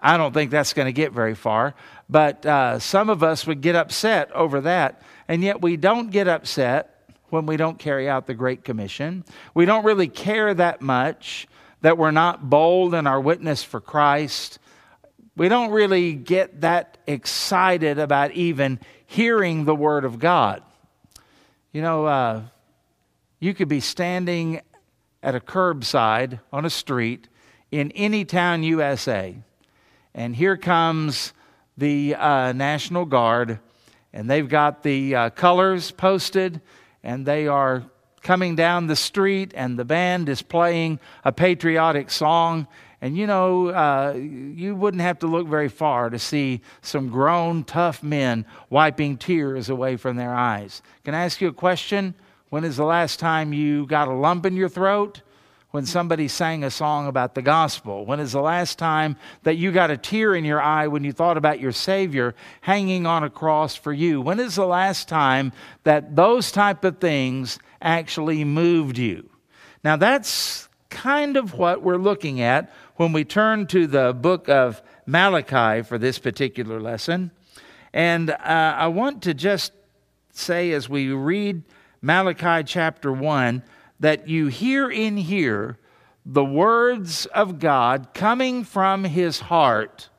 I 0.01 0.17
don't 0.17 0.33
think 0.33 0.51
that's 0.51 0.73
going 0.73 0.87
to 0.87 0.93
get 0.93 1.11
very 1.11 1.35
far, 1.35 1.73
but 2.09 2.45
uh, 2.45 2.79
some 2.79 3.09
of 3.09 3.23
us 3.23 3.47
would 3.47 3.61
get 3.61 3.75
upset 3.75 4.31
over 4.33 4.61
that, 4.61 5.01
and 5.27 5.41
yet 5.41 5.61
we 5.61 5.77
don't 5.77 6.11
get 6.11 6.27
upset 6.27 7.13
when 7.29 7.45
we 7.45 7.57
don't 7.57 7.79
carry 7.79 8.09
out 8.09 8.27
the 8.27 8.33
Great 8.33 8.63
Commission. 8.63 9.23
We 9.53 9.65
don't 9.65 9.85
really 9.85 10.07
care 10.07 10.53
that 10.53 10.81
much 10.81 11.47
that 11.81 11.97
we're 11.97 12.11
not 12.11 12.49
bold 12.49 12.93
in 12.93 13.07
our 13.07 13.21
witness 13.21 13.63
for 13.63 13.79
Christ. 13.79 14.59
We 15.37 15.47
don't 15.47 15.71
really 15.71 16.13
get 16.13 16.61
that 16.61 16.97
excited 17.07 17.99
about 17.99 18.31
even 18.31 18.79
hearing 19.05 19.65
the 19.65 19.75
Word 19.75 20.03
of 20.03 20.19
God. 20.19 20.61
You 21.71 21.81
know, 21.81 22.05
uh, 22.05 22.41
you 23.39 23.53
could 23.53 23.69
be 23.69 23.79
standing 23.79 24.61
at 25.23 25.35
a 25.35 25.39
curbside 25.39 26.39
on 26.51 26.65
a 26.65 26.69
street 26.69 27.27
in 27.71 27.91
any 27.91 28.25
town, 28.25 28.63
USA, 28.63 29.37
and 30.13 30.35
here 30.35 30.57
comes 30.57 31.33
the 31.77 32.15
uh, 32.15 32.51
National 32.53 33.05
Guard, 33.05 33.59
and 34.13 34.29
they've 34.29 34.49
got 34.49 34.83
the 34.83 35.15
uh, 35.15 35.29
colors 35.29 35.91
posted 35.91 36.61
and 37.03 37.25
they 37.25 37.47
are 37.47 37.83
coming 38.21 38.55
down 38.55 38.87
the 38.87 38.95
street, 38.95 39.53
and 39.55 39.77
the 39.79 39.85
band 39.85 40.29
is 40.29 40.41
playing 40.41 40.99
a 41.23 41.31
patriotic 41.31 42.11
song. 42.11 42.67
And 43.01 43.15
you 43.15 43.27
know, 43.27 43.69
uh, 43.69 44.13
you 44.13 44.75
wouldn't 44.75 45.01
have 45.01 45.19
to 45.19 45.27
look 45.27 45.47
very 45.47 45.69
far 45.69 46.09
to 46.09 46.19
see 46.19 46.61
some 46.81 47.09
grown, 47.09 47.63
tough 47.63 48.03
men 48.03 48.45
wiping 48.69 49.17
tears 49.17 49.69
away 49.69 49.95
from 49.95 50.17
their 50.17 50.33
eyes. 50.33 50.81
Can 51.05 51.15
I 51.15 51.23
ask 51.23 51.39
you 51.39 51.47
a 51.47 51.53
question? 51.53 52.13
When 52.49 52.65
is 52.65 52.77
the 52.77 52.83
last 52.83 53.19
time 53.19 53.53
you 53.53 53.85
got 53.85 54.09
a 54.09 54.13
lump 54.13 54.45
in 54.45 54.55
your 54.55 54.69
throat? 54.69 55.21
When 55.71 55.85
somebody 55.85 56.27
sang 56.27 56.63
a 56.63 56.71
song 56.71 57.07
about 57.07 57.35
the 57.35 57.41
gospel? 57.41 58.05
When 58.05 58.19
is 58.19 58.31
the 58.31 58.41
last 58.41 58.79
time 58.79 59.17
that 59.43 59.57
you 59.57 59.71
got 59.71 59.91
a 59.91 59.97
tear 59.97 60.33
in 60.35 60.43
your 60.43 60.61
eye 60.61 60.87
when 60.87 61.03
you 61.03 61.11
thought 61.11 61.37
about 61.37 61.59
your 61.59 61.71
Savior 61.71 62.33
hanging 62.61 63.05
on 63.05 63.23
a 63.23 63.29
cross 63.29 63.75
for 63.75 63.93
you? 63.93 64.19
When 64.21 64.39
is 64.39 64.55
the 64.55 64.65
last 64.65 65.07
time 65.07 65.51
that 65.83 66.15
those 66.15 66.51
type 66.51 66.83
of 66.83 66.97
things 66.97 67.59
actually 67.81 68.43
moved 68.43 68.97
you? 68.97 69.29
Now, 69.83 69.95
that's 69.95 70.67
kind 70.89 71.37
of 71.37 71.53
what 71.53 71.83
we're 71.83 71.97
looking 71.97 72.41
at 72.41 72.73
when 72.95 73.13
we 73.13 73.23
turn 73.23 73.67
to 73.67 73.85
the 73.85 74.13
book 74.13 74.49
of 74.49 74.81
Malachi 75.05 75.83
for 75.83 75.97
this 75.97 76.19
particular 76.19 76.81
lesson. 76.81 77.31
And 77.93 78.31
uh, 78.31 78.35
I 78.43 78.87
want 78.87 79.23
to 79.23 79.33
just 79.33 79.71
say 80.31 80.71
as 80.71 80.89
we 80.89 81.09
read 81.09 81.63
Malachi 82.01 82.63
chapter 82.63 83.11
1, 83.11 83.63
that 83.99 84.27
you 84.27 84.47
hear 84.47 84.89
in 84.89 85.17
here 85.17 85.77
the 86.25 86.45
words 86.45 87.25
of 87.27 87.59
God 87.59 88.09
coming 88.13 88.63
from 88.63 89.03
his 89.03 89.39
heart 89.39 90.09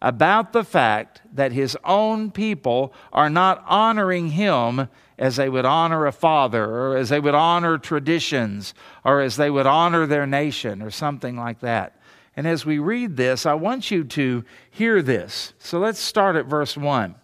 about 0.00 0.52
the 0.52 0.64
fact 0.64 1.22
that 1.32 1.52
his 1.52 1.76
own 1.84 2.30
people 2.30 2.92
are 3.12 3.30
not 3.30 3.64
honoring 3.66 4.30
him 4.30 4.88
as 5.18 5.36
they 5.36 5.48
would 5.48 5.64
honor 5.64 6.06
a 6.06 6.12
father, 6.12 6.64
or 6.64 6.96
as 6.96 7.08
they 7.08 7.18
would 7.18 7.34
honor 7.34 7.76
traditions, 7.76 8.72
or 9.04 9.20
as 9.20 9.36
they 9.36 9.50
would 9.50 9.66
honor 9.66 10.06
their 10.06 10.26
nation, 10.26 10.80
or 10.80 10.90
something 10.90 11.36
like 11.36 11.58
that. 11.60 12.00
And 12.36 12.46
as 12.46 12.64
we 12.64 12.78
read 12.78 13.16
this, 13.16 13.44
I 13.44 13.54
want 13.54 13.90
you 13.90 14.04
to 14.04 14.44
hear 14.70 15.02
this. 15.02 15.54
So 15.58 15.80
let's 15.80 15.98
start 15.98 16.36
at 16.36 16.46
verse 16.46 16.76
1. 16.76 17.16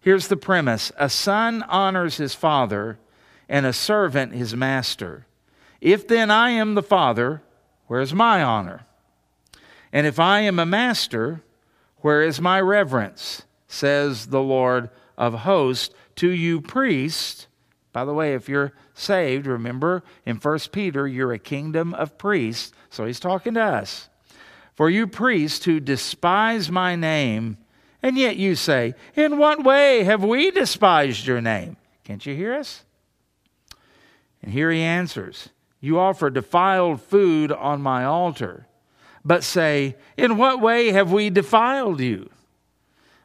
Here's 0.00 0.28
the 0.28 0.36
premise 0.38 0.90
A 0.96 1.10
son 1.10 1.62
honors 1.64 2.16
his 2.16 2.34
father 2.34 2.98
and 3.50 3.66
a 3.66 3.72
servant 3.72 4.32
his 4.32 4.54
master. 4.54 5.26
If 5.80 6.06
then 6.06 6.30
I 6.30 6.50
am 6.50 6.74
the 6.74 6.82
Father, 6.82 7.42
where 7.88 8.00
is 8.00 8.14
my 8.14 8.42
honor? 8.42 8.86
And 9.92 10.06
if 10.06 10.20
I 10.20 10.40
am 10.40 10.60
a 10.60 10.64
master, 10.64 11.42
where 11.98 12.22
is 12.22 12.40
my 12.40 12.60
reverence? 12.60 13.42
Says 13.66 14.26
the 14.26 14.40
Lord 14.40 14.88
of 15.18 15.34
hosts 15.34 15.92
to 16.16 16.30
you 16.30 16.60
priests. 16.60 17.48
By 17.92 18.04
the 18.04 18.14
way, 18.14 18.34
if 18.34 18.48
you're 18.48 18.72
saved, 18.94 19.46
remember 19.48 20.04
in 20.24 20.36
1 20.36 20.58
Peter, 20.70 21.08
you're 21.08 21.32
a 21.32 21.38
kingdom 21.38 21.92
of 21.94 22.16
priests. 22.16 22.72
So 22.88 23.04
he's 23.04 23.20
talking 23.20 23.54
to 23.54 23.62
us. 23.62 24.08
For 24.76 24.88
you 24.88 25.08
priests 25.08 25.64
who 25.64 25.80
despise 25.80 26.70
my 26.70 26.94
name, 26.94 27.58
and 28.00 28.16
yet 28.16 28.36
you 28.36 28.54
say, 28.54 28.94
In 29.16 29.38
what 29.38 29.64
way 29.64 30.04
have 30.04 30.22
we 30.22 30.52
despised 30.52 31.26
your 31.26 31.40
name? 31.40 31.76
Can't 32.04 32.24
you 32.24 32.34
hear 32.36 32.54
us? 32.54 32.84
And 34.42 34.52
here 34.52 34.70
he 34.70 34.80
answers 34.80 35.50
You 35.80 35.98
offer 35.98 36.30
defiled 36.30 37.00
food 37.00 37.52
on 37.52 37.82
my 37.82 38.04
altar, 38.04 38.66
but 39.24 39.44
say, 39.44 39.96
In 40.16 40.36
what 40.36 40.60
way 40.60 40.92
have 40.92 41.12
we 41.12 41.30
defiled 41.30 42.00
you? 42.00 42.30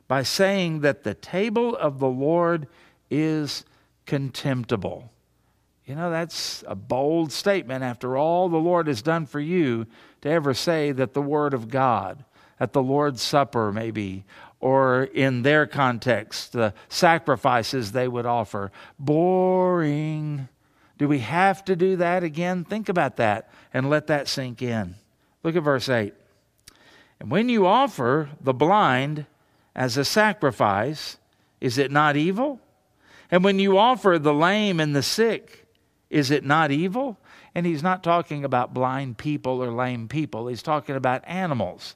By 0.08 0.24
saying 0.24 0.82
that 0.82 1.04
the 1.04 1.16
table 1.16 1.76
of 1.76 2.00
the 2.00 2.08
Lord 2.08 2.68
is 3.10 3.66
contemptible. 4.06 5.12
You 5.86 5.96
know, 5.96 6.10
that's 6.10 6.64
a 6.68 6.76
bold 6.76 7.32
statement 7.32 7.84
after 7.84 8.18
all 8.18 8.50
the 8.50 8.58
Lord 8.58 8.88
has 8.88 9.02
done 9.02 9.26
for 9.26 9.40
you 9.40 9.86
to 10.22 10.30
ever 10.30 10.54
say 10.54 10.92
that 10.92 11.14
the 11.14 11.22
Word 11.22 11.54
of 11.54 11.70
God 11.70 12.24
at 12.60 12.74
the 12.74 12.82
Lord's 12.82 13.22
Supper, 13.22 13.72
maybe, 13.72 14.26
or 14.60 15.04
in 15.04 15.44
their 15.44 15.68
context, 15.68 16.54
the 16.54 16.74
sacrifices 16.90 17.92
they 17.92 18.08
would 18.08 18.26
offer. 18.26 18.72
Boring. 18.98 20.48
Do 20.98 21.08
we 21.08 21.20
have 21.20 21.66
to 21.66 21.76
do 21.76 21.98
that 21.98 22.24
again? 22.24 22.64
Think 22.64 22.90
about 22.90 23.18
that 23.18 23.50
and 23.74 23.90
let 23.90 24.08
that 24.08 24.28
sink 24.28 24.62
in. 24.62 24.96
Look 25.44 25.56
at 25.56 25.64
verse 25.64 25.90
8. 25.90 26.14
And 27.20 27.32
when 27.32 27.50
you 27.50 27.66
offer 27.66 28.30
the 28.42 28.54
blind 28.54 29.26
as 29.76 29.98
a 29.98 30.06
sacrifice, 30.06 31.18
is 31.60 31.78
it 31.78 31.92
not 31.92 32.16
evil? 32.16 32.60
And 33.30 33.44
when 33.44 33.60
you 33.60 33.78
offer 33.78 34.18
the 34.20 34.34
lame 34.34 34.80
and 34.80 34.96
the 34.96 35.04
sick, 35.04 35.66
is 36.10 36.32
it 36.32 36.46
not 36.46 36.72
evil? 36.72 37.18
And 37.54 37.66
he's 37.66 37.84
not 37.84 38.04
talking 38.04 38.46
about 38.46 38.74
blind 38.74 39.18
people 39.18 39.64
or 39.64 39.72
lame 39.72 40.08
people, 40.08 40.48
he's 40.48 40.64
talking 40.64 40.96
about 40.96 41.24
animals 41.26 41.96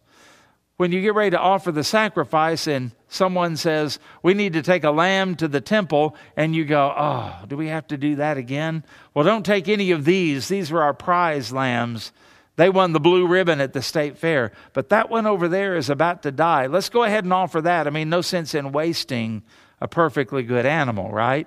when 0.79 0.93
you 0.93 1.01
get 1.01 1.13
ready 1.13 1.31
to 1.31 1.37
offer 1.37 1.73
the 1.73 1.83
sacrifice 1.83 2.65
and 2.65 2.91
someone 3.09 3.57
says, 3.57 3.99
We 4.23 4.33
need 4.33 4.53
to 4.53 4.61
take 4.61 4.85
a 4.85 4.91
lamb 4.91 5.35
to 5.35 5.49
the 5.49 5.59
temple, 5.59 6.15
and 6.37 6.55
you 6.55 6.63
go, 6.63 6.93
Oh, 6.95 7.35
do 7.49 7.57
we 7.57 7.67
have 7.67 7.85
to 7.87 7.97
do 7.97 8.15
that 8.15 8.37
again? 8.37 8.85
Well, 9.13 9.25
don't 9.25 9.45
take 9.45 9.67
any 9.67 9.91
of 9.91 10.05
these. 10.05 10.47
These 10.47 10.71
were 10.71 10.81
our 10.81 10.93
prize 10.93 11.51
lambs. 11.51 12.13
They 12.55 12.69
won 12.69 12.93
the 12.93 13.01
blue 13.01 13.27
ribbon 13.27 13.59
at 13.59 13.73
the 13.73 13.81
state 13.81 14.17
fair. 14.17 14.53
But 14.71 14.87
that 14.87 15.09
one 15.09 15.27
over 15.27 15.49
there 15.49 15.75
is 15.75 15.89
about 15.89 16.23
to 16.23 16.31
die. 16.31 16.67
Let's 16.67 16.87
go 16.87 17.03
ahead 17.03 17.25
and 17.25 17.33
offer 17.33 17.59
that. 17.59 17.85
I 17.85 17.89
mean, 17.89 18.07
no 18.07 18.21
sense 18.21 18.55
in 18.55 18.71
wasting 18.71 19.43
a 19.81 19.87
perfectly 19.89 20.43
good 20.43 20.65
animal, 20.65 21.11
right? 21.11 21.45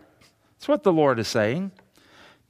That's 0.57 0.69
what 0.69 0.83
the 0.83 0.93
Lord 0.93 1.19
is 1.19 1.29
saying. 1.29 1.73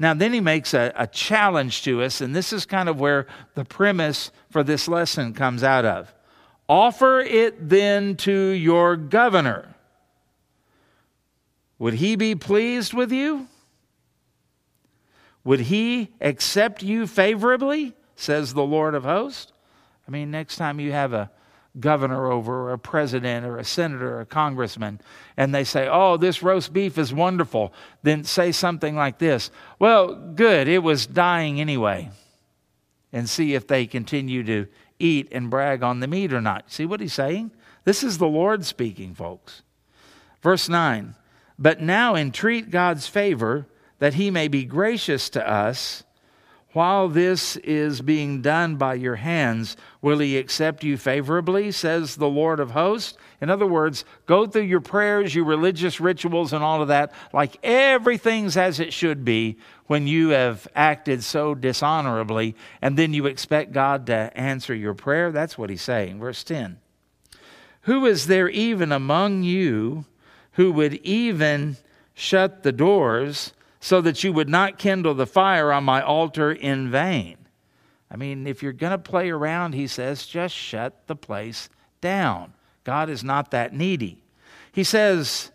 Now, 0.00 0.14
then 0.14 0.32
he 0.32 0.40
makes 0.40 0.74
a, 0.74 0.92
a 0.96 1.06
challenge 1.06 1.84
to 1.84 2.02
us, 2.02 2.20
and 2.20 2.34
this 2.34 2.52
is 2.52 2.66
kind 2.66 2.88
of 2.88 2.98
where 2.98 3.28
the 3.54 3.64
premise 3.64 4.32
for 4.50 4.64
this 4.64 4.88
lesson 4.88 5.32
comes 5.32 5.62
out 5.62 5.84
of. 5.84 6.12
Offer 6.72 7.20
it 7.20 7.68
then 7.68 8.16
to 8.16 8.32
your 8.32 8.96
governor. 8.96 9.74
Would 11.78 11.92
he 11.92 12.16
be 12.16 12.34
pleased 12.34 12.94
with 12.94 13.12
you? 13.12 13.46
Would 15.44 15.60
he 15.60 16.14
accept 16.18 16.82
you 16.82 17.06
favorably? 17.06 17.92
Says 18.16 18.54
the 18.54 18.64
Lord 18.64 18.94
of 18.94 19.04
hosts. 19.04 19.52
I 20.08 20.10
mean, 20.10 20.30
next 20.30 20.56
time 20.56 20.80
you 20.80 20.92
have 20.92 21.12
a 21.12 21.30
governor 21.78 22.32
over, 22.32 22.70
or 22.70 22.72
a 22.72 22.78
president, 22.78 23.44
or 23.44 23.58
a 23.58 23.64
senator, 23.64 24.16
or 24.16 24.20
a 24.22 24.26
congressman, 24.26 25.02
and 25.36 25.54
they 25.54 25.64
say, 25.64 25.86
Oh, 25.92 26.16
this 26.16 26.42
roast 26.42 26.72
beef 26.72 26.96
is 26.96 27.12
wonderful, 27.12 27.74
then 28.02 28.24
say 28.24 28.50
something 28.50 28.96
like 28.96 29.18
this 29.18 29.50
Well, 29.78 30.14
good, 30.14 30.68
it 30.68 30.78
was 30.78 31.06
dying 31.06 31.60
anyway. 31.60 32.08
And 33.12 33.28
see 33.28 33.52
if 33.52 33.66
they 33.66 33.84
continue 33.84 34.42
to 34.44 34.68
eat 34.99 35.28
and 35.32 35.50
brag 35.50 35.82
on 35.82 36.00
the 36.00 36.06
meat 36.06 36.32
or 36.32 36.40
not. 36.40 36.70
See 36.70 36.87
what 36.87 37.00
he's 37.00 37.12
saying? 37.12 37.50
This 37.84 38.02
is 38.02 38.18
the 38.18 38.26
Lord 38.26 38.64
speaking, 38.64 39.14
folks. 39.14 39.62
Verse 40.42 40.68
9 40.68 41.14
But 41.58 41.80
now 41.80 42.14
entreat 42.14 42.70
God's 42.70 43.06
favor 43.06 43.66
that 43.99 44.14
he 44.14 44.30
may 44.30 44.49
be 44.49 44.64
gracious 44.64 45.30
to 45.30 45.49
us. 45.49 46.04
While 46.72 47.08
this 47.08 47.56
is 47.58 48.00
being 48.00 48.40
done 48.40 48.76
by 48.76 48.94
your 48.94 49.16
hands, 49.16 49.76
will 50.00 50.20
he 50.20 50.38
accept 50.38 50.82
you 50.82 50.96
favorably, 50.96 51.70
says 51.70 52.16
the 52.16 52.28
Lord 52.28 52.61
of 52.61 52.70
hosts? 52.70 53.18
In 53.42 53.50
other 53.50 53.66
words, 53.66 54.06
go 54.25 54.46
through 54.46 54.62
your 54.62 54.80
prayers, 54.80 55.34
your 55.34 55.44
religious 55.44 56.00
rituals, 56.00 56.54
and 56.54 56.64
all 56.64 56.80
of 56.80 56.88
that, 56.88 57.12
like 57.32 57.58
everything's 57.62 58.56
as 58.56 58.80
it 58.80 58.92
should 58.94 59.25
be 59.25 59.58
when 59.87 60.06
you 60.06 60.30
have 60.30 60.66
acted 60.75 61.22
so 61.22 61.54
dishonorably, 61.54 62.54
and 62.80 62.96
then 62.96 63.12
you 63.12 63.26
expect 63.26 63.72
God 63.72 64.06
to 64.06 64.30
answer 64.34 64.75
your 64.75 64.94
prayer. 64.94 65.30
That's 65.30 65.58
what 65.58 65.68
he's 65.68 65.82
saying. 65.82 66.20
Verse 66.20 66.42
10 66.44 66.78
Who 67.82 68.06
is 68.06 68.28
there 68.28 68.49
even 68.49 68.92
among 68.92 69.42
you 69.42 70.06
who 70.52 70.72
would 70.72 70.94
even 71.04 71.76
shut 72.14 72.62
the 72.62 72.72
doors? 72.72 73.52
so 73.82 74.00
that 74.00 74.22
you 74.22 74.32
would 74.32 74.49
not 74.49 74.78
kindle 74.78 75.12
the 75.12 75.26
fire 75.26 75.72
on 75.72 75.82
my 75.82 76.00
altar 76.00 76.52
in 76.52 76.88
vain. 76.88 77.37
I 78.08 78.16
mean, 78.16 78.46
if 78.46 78.62
you're 78.62 78.72
going 78.72 78.92
to 78.92 78.99
play 78.99 79.28
around, 79.28 79.72
he 79.72 79.88
says, 79.88 80.25
just 80.25 80.54
shut 80.54 81.08
the 81.08 81.16
place 81.16 81.68
down. 82.00 82.54
God 82.84 83.08
is 83.08 83.22
not 83.22 83.50
that 83.50 83.74
needy. 83.74 84.22
He 84.72 84.84
says, 84.84 85.50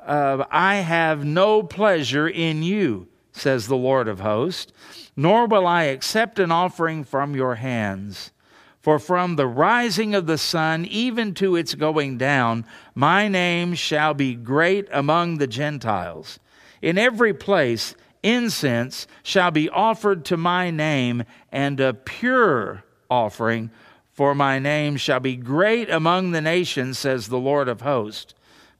uh, 0.00 0.44
I 0.50 0.76
have 0.76 1.24
no 1.24 1.62
pleasure 1.62 2.28
in 2.28 2.62
you, 2.62 3.08
says 3.32 3.66
the 3.66 3.76
Lord 3.76 4.08
of 4.08 4.20
hosts, 4.20 4.72
nor 5.16 5.46
will 5.46 5.66
I 5.66 5.84
accept 5.84 6.38
an 6.38 6.50
offering 6.50 7.04
from 7.04 7.34
your 7.34 7.56
hands. 7.56 8.32
For 8.80 8.98
from 8.98 9.36
the 9.36 9.46
rising 9.46 10.14
of 10.14 10.26
the 10.26 10.38
sun 10.38 10.84
even 10.86 11.34
to 11.34 11.54
its 11.54 11.74
going 11.74 12.18
down, 12.18 12.66
my 12.96 13.28
name 13.28 13.74
shall 13.74 14.12
be 14.12 14.34
great 14.34 14.88
among 14.90 15.38
the 15.38 15.46
Gentiles. 15.46 16.40
In 16.80 16.98
every 16.98 17.32
place, 17.32 17.94
incense 18.24 19.06
shall 19.22 19.52
be 19.52 19.68
offered 19.68 20.24
to 20.26 20.36
my 20.36 20.70
name, 20.72 21.22
and 21.52 21.78
a 21.78 21.94
pure 21.94 22.82
offering, 23.08 23.70
for 24.12 24.34
my 24.34 24.58
name 24.58 24.96
shall 24.96 25.20
be 25.20 25.36
great 25.36 25.88
among 25.88 26.30
the 26.30 26.40
nations, 26.40 26.98
says 26.98 27.28
the 27.28 27.38
Lord 27.38 27.68
of 27.68 27.80
hosts. 27.80 28.34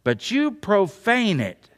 But 0.05 0.31
you 0.31 0.51
profane 0.51 1.41
it, 1.41 1.71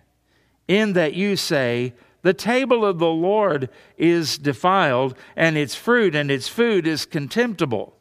in 0.67 0.95
that 0.95 1.15
you 1.15 1.37
say, 1.37 1.95
The 2.23 2.35
table 2.35 2.85
of 2.85 2.99
the 2.99 3.07
Lord 3.07 3.69
is 3.97 4.39
defiled, 4.39 5.17
and 5.37 5.57
its 5.57 5.75
fruit 5.75 6.15
and 6.15 6.31
its 6.31 6.49
food 6.49 6.87
is 6.87 7.07
contemptible. 7.07 7.97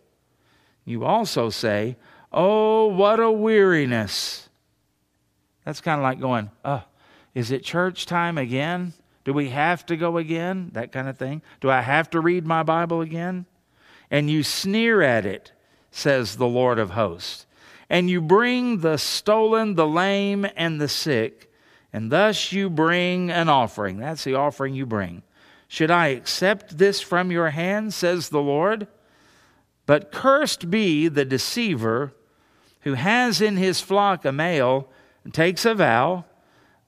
You 0.86 1.06
also 1.06 1.50
say, 1.50 1.98
Oh, 2.32 2.88
what 2.88 3.20
a 3.20 3.32
weariness. 3.32 4.50
That's 5.66 5.82
kind 5.82 6.00
of 6.00 6.04
like 6.04 6.20
going, 6.20 6.50
Oh, 6.66 6.84
is 7.36 7.52
it 7.52 7.64
church 7.64 8.06
time 8.06 8.38
again? 8.38 8.94
Do 9.24 9.34
we 9.34 9.50
have 9.50 9.86
to 9.86 9.96
go 9.96 10.18
again? 10.18 10.72
That 10.74 10.92
kind 10.92 11.08
of 11.08 11.18
thing. 11.18 11.42
Do 11.62 11.70
I 11.70 11.82
have 11.82 12.10
to 12.12 12.20
read 12.20 12.46
my 12.46 12.64
Bible 12.64 13.02
again? 13.02 13.46
And 14.14 14.30
you 14.30 14.44
sneer 14.44 15.02
at 15.02 15.26
it, 15.26 15.54
says 15.90 16.36
the 16.36 16.46
Lord 16.46 16.78
of 16.78 16.92
hosts. 16.92 17.48
And 17.90 18.12
you 18.12 18.22
bring 18.22 18.82
the 18.82 18.98
stolen, 18.98 19.74
the 19.74 19.88
lame, 19.88 20.46
and 20.56 20.80
the 20.80 20.88
sick, 20.88 21.52
and 21.92 22.12
thus 22.12 22.52
you 22.52 22.70
bring 22.70 23.32
an 23.32 23.50
offering. 23.50 23.98
That's 23.98 24.24
the 24.24 24.36
offering 24.36 24.76
you 24.76 24.86
bring. 24.86 25.24
Should 25.68 25.90
I 25.90 26.10
accept 26.10 26.78
this 26.78 27.02
from 27.02 27.32
your 27.32 27.50
hand, 27.50 27.96
says 27.96 28.30
the 28.30 28.40
Lord? 28.40 28.86
But 29.88 30.12
cursed 30.12 30.70
be 30.70 31.08
the 31.08 31.26
deceiver 31.26 32.14
who 32.82 32.94
has 32.94 33.42
in 33.42 33.58
his 33.58 33.82
flock 33.82 34.26
a 34.26 34.32
male 34.32 34.90
and 35.24 35.34
takes 35.34 35.66
a 35.66 35.74
vow 35.74 36.26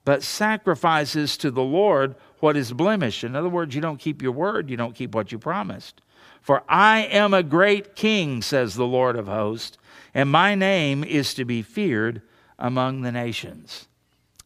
but 0.04 0.22
sacrifices 0.22 1.36
to 1.38 1.50
the 1.50 1.64
Lord 1.64 2.14
what 2.38 2.56
is 2.56 2.72
blemished. 2.72 3.24
In 3.24 3.34
other 3.34 3.48
words, 3.48 3.74
you 3.74 3.80
don't 3.80 3.98
keep 3.98 4.22
your 4.22 4.30
word, 4.30 4.70
you 4.70 4.76
don't 4.76 4.94
keep 4.94 5.12
what 5.12 5.32
you 5.32 5.40
promised. 5.40 6.02
For 6.46 6.62
I 6.68 7.00
am 7.00 7.34
a 7.34 7.42
great 7.42 7.96
king, 7.96 8.40
says 8.40 8.76
the 8.76 8.86
Lord 8.86 9.16
of 9.16 9.26
hosts, 9.26 9.78
and 10.14 10.30
my 10.30 10.54
name 10.54 11.02
is 11.02 11.34
to 11.34 11.44
be 11.44 11.60
feared 11.60 12.22
among 12.56 13.00
the 13.00 13.10
nations. 13.10 13.88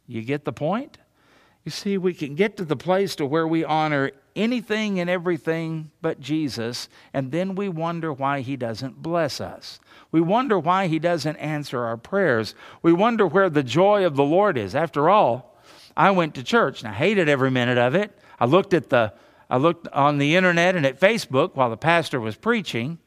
You 0.07 0.23
get 0.23 0.47
the 0.47 0.53
point? 0.55 0.97
You 1.63 1.71
see, 1.71 1.99
we 1.99 2.15
can 2.15 2.37
get 2.37 2.57
to 2.57 2.65
the 2.65 2.75
place 2.75 3.15
to 3.17 3.27
where 3.27 3.47
we 3.47 3.67
honor 3.67 4.13
anything 4.35 4.99
and 4.99 5.11
everything 5.11 5.91
but 6.01 6.21
Jesus, 6.21 6.89
and 7.13 7.33
then 7.33 7.55
we 7.55 7.69
wonder 7.69 8.15
why 8.15 8.41
he 8.41 8.57
doesn't 8.57 9.03
bless 9.03 9.39
us. 9.39 9.79
We 10.11 10.23
wonder 10.23 10.59
why 10.59 10.87
he 10.87 10.99
doesn't 10.99 11.37
answer 11.37 11.85
our 11.85 11.99
prayers. 11.99 12.55
We 12.81 12.95
wonder 12.95 13.27
where 13.27 13.51
the 13.51 13.63
joy 13.63 14.07
of 14.07 14.17
the 14.17 14.25
Lord 14.25 14.57
is. 14.57 14.75
After 14.75 15.11
all, 15.11 15.55
I 15.95 16.13
went 16.13 16.35
to 16.37 16.43
church 16.43 16.81
and 16.81 16.89
I 16.89 16.95
hated 16.95 17.29
every 17.29 17.51
minute 17.51 17.77
of 17.77 17.95
it. 17.95 18.19
I 18.39 18.47
looked 18.47 18.73
at 18.73 18.89
the 18.89 19.13
I 19.51 19.57
looked 19.57 19.89
on 19.89 20.19
the 20.19 20.37
internet 20.37 20.77
and 20.77 20.87
at 20.87 21.01
Facebook 21.01 21.57
while 21.57 21.69
the 21.69 21.77
pastor 21.77 22.21
was 22.21 22.37
preaching. 22.37 22.99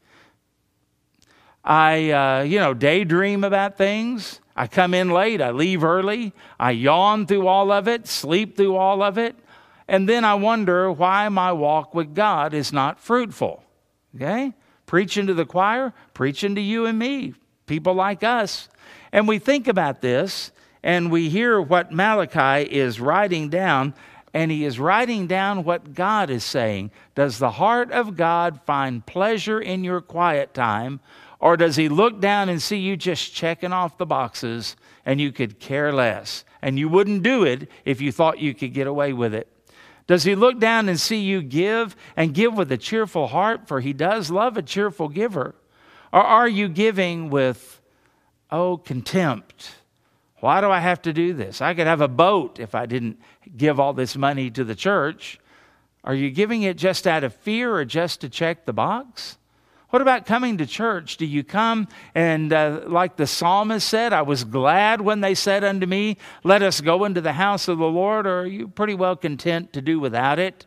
I, 1.64 2.10
uh, 2.10 2.42
you 2.42 2.58
know, 2.58 2.74
daydream 2.74 3.42
about 3.42 3.78
things. 3.78 4.40
I 4.54 4.66
come 4.66 4.92
in 4.92 5.10
late. 5.10 5.40
I 5.40 5.50
leave 5.50 5.82
early. 5.82 6.34
I 6.60 6.72
yawn 6.72 7.26
through 7.26 7.46
all 7.46 7.72
of 7.72 7.88
it, 7.88 8.06
sleep 8.06 8.56
through 8.56 8.76
all 8.76 9.02
of 9.02 9.16
it. 9.16 9.36
And 9.88 10.06
then 10.06 10.24
I 10.24 10.34
wonder 10.34 10.92
why 10.92 11.28
my 11.30 11.52
walk 11.52 11.94
with 11.94 12.14
God 12.14 12.52
is 12.52 12.72
not 12.72 13.00
fruitful. 13.00 13.64
Okay? 14.14 14.52
Preaching 14.84 15.26
to 15.26 15.34
the 15.34 15.46
choir, 15.46 15.94
preaching 16.12 16.54
to 16.54 16.60
you 16.60 16.84
and 16.84 16.98
me, 16.98 17.34
people 17.66 17.94
like 17.94 18.22
us. 18.22 18.68
And 19.12 19.26
we 19.26 19.38
think 19.38 19.66
about 19.66 20.02
this 20.02 20.52
and 20.82 21.10
we 21.10 21.30
hear 21.30 21.58
what 21.60 21.90
Malachi 21.92 22.70
is 22.70 23.00
writing 23.00 23.48
down, 23.48 23.94
and 24.34 24.50
he 24.50 24.64
is 24.64 24.80
writing 24.80 25.28
down 25.28 25.62
what 25.62 25.94
God 25.94 26.28
is 26.28 26.42
saying. 26.42 26.90
Does 27.14 27.38
the 27.38 27.52
heart 27.52 27.92
of 27.92 28.16
God 28.16 28.60
find 28.66 29.06
pleasure 29.06 29.60
in 29.60 29.84
your 29.84 30.00
quiet 30.00 30.52
time, 30.52 30.98
or 31.38 31.56
does 31.56 31.76
he 31.76 31.88
look 31.88 32.20
down 32.20 32.48
and 32.48 32.60
see 32.60 32.78
you 32.78 32.96
just 32.96 33.32
checking 33.32 33.72
off 33.72 33.96
the 33.96 34.04
boxes 34.04 34.74
and 35.06 35.20
you 35.20 35.30
could 35.30 35.60
care 35.60 35.92
less? 35.92 36.44
And 36.60 36.78
you 36.78 36.88
wouldn't 36.88 37.22
do 37.22 37.44
it 37.44 37.70
if 37.84 38.00
you 38.00 38.10
thought 38.10 38.40
you 38.40 38.54
could 38.54 38.74
get 38.74 38.88
away 38.88 39.12
with 39.12 39.34
it. 39.34 39.48
Does 40.06 40.24
he 40.24 40.34
look 40.34 40.58
down 40.58 40.88
and 40.88 40.98
see 40.98 41.20
you 41.20 41.40
give 41.40 41.94
and 42.16 42.34
give 42.34 42.54
with 42.54 42.72
a 42.72 42.76
cheerful 42.76 43.28
heart? 43.28 43.68
For 43.68 43.80
he 43.80 43.92
does 43.92 44.30
love 44.30 44.56
a 44.56 44.62
cheerful 44.62 45.08
giver. 45.08 45.54
Or 46.12 46.22
are 46.22 46.48
you 46.48 46.68
giving 46.68 47.30
with, 47.30 47.80
oh, 48.50 48.78
contempt? 48.78 49.76
Why 50.44 50.60
do 50.60 50.70
I 50.70 50.80
have 50.80 51.00
to 51.00 51.14
do 51.14 51.32
this? 51.32 51.62
I 51.62 51.72
could 51.72 51.86
have 51.86 52.02
a 52.02 52.06
boat 52.06 52.60
if 52.60 52.74
I 52.74 52.84
didn't 52.84 53.18
give 53.56 53.80
all 53.80 53.94
this 53.94 54.14
money 54.14 54.50
to 54.50 54.62
the 54.62 54.74
church. 54.74 55.40
Are 56.04 56.12
you 56.12 56.30
giving 56.30 56.64
it 56.64 56.76
just 56.76 57.06
out 57.06 57.24
of 57.24 57.34
fear 57.34 57.74
or 57.74 57.86
just 57.86 58.20
to 58.20 58.28
check 58.28 58.66
the 58.66 58.74
box? 58.74 59.38
What 59.88 60.02
about 60.02 60.26
coming 60.26 60.58
to 60.58 60.66
church? 60.66 61.16
Do 61.16 61.24
you 61.24 61.44
come 61.44 61.88
and, 62.14 62.52
uh, 62.52 62.82
like 62.86 63.16
the 63.16 63.26
psalmist 63.26 63.88
said, 63.88 64.12
I 64.12 64.20
was 64.20 64.44
glad 64.44 65.00
when 65.00 65.22
they 65.22 65.34
said 65.34 65.64
unto 65.64 65.86
me, 65.86 66.18
Let 66.42 66.62
us 66.62 66.82
go 66.82 67.06
into 67.06 67.22
the 67.22 67.32
house 67.32 67.66
of 67.66 67.78
the 67.78 67.86
Lord? 67.86 68.26
Or 68.26 68.40
are 68.40 68.46
you 68.46 68.68
pretty 68.68 68.94
well 68.94 69.16
content 69.16 69.72
to 69.72 69.80
do 69.80 69.98
without 69.98 70.38
it? 70.38 70.66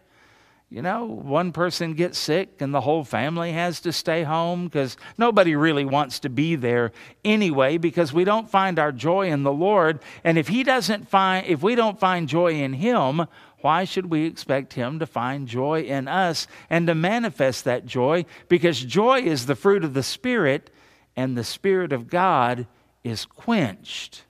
You 0.70 0.82
know, 0.82 1.06
one 1.06 1.54
person 1.54 1.94
gets 1.94 2.18
sick 2.18 2.62
and 2.62 2.74
the 2.74 2.82
whole 2.82 3.06
family 3.06 3.54
has 3.54 3.80
to 3.82 3.94
stay 3.94 4.24
home 4.24 4.66
because 4.66 4.98
nobody 5.18 5.56
really 5.56 5.86
wants 5.86 6.20
to 6.20 6.30
be 6.30 6.56
there 6.56 6.92
anyway 7.24 7.78
because 7.78 8.12
we 8.12 8.26
don't 8.26 8.50
find 8.50 8.78
our 8.78 8.92
joy 8.92 9.28
in 9.30 9.44
the 9.44 9.52
Lord. 9.52 10.00
And 10.26 10.38
if 10.38 10.50
He 10.50 10.64
doesn't 10.64 11.08
find, 11.08 11.48
if 11.48 11.64
we 11.64 11.76
don't 11.76 11.98
find 11.98 12.28
joy 12.28 12.52
in 12.52 12.74
Him, 12.74 13.28
why 13.62 13.86
should 13.86 14.08
we 14.08 14.26
expect 14.26 14.74
Him 14.74 15.00
to 15.00 15.06
find 15.06 15.48
joy 15.48 15.84
in 15.84 16.10
us 16.10 16.48
and 16.70 16.86
to 16.88 16.96
manifest 16.96 17.64
that 17.64 17.86
joy? 17.86 18.26
Because 18.50 18.84
joy 18.84 19.22
is 19.22 19.46
the 19.46 19.56
fruit 19.56 19.86
of 19.86 19.94
the 19.94 20.04
Spirit, 20.04 20.70
and 21.16 21.38
the 21.38 21.44
Spirit 21.46 21.94
of 21.94 22.10
God 22.10 22.68
is 23.06 23.26
quenched. 23.26 24.26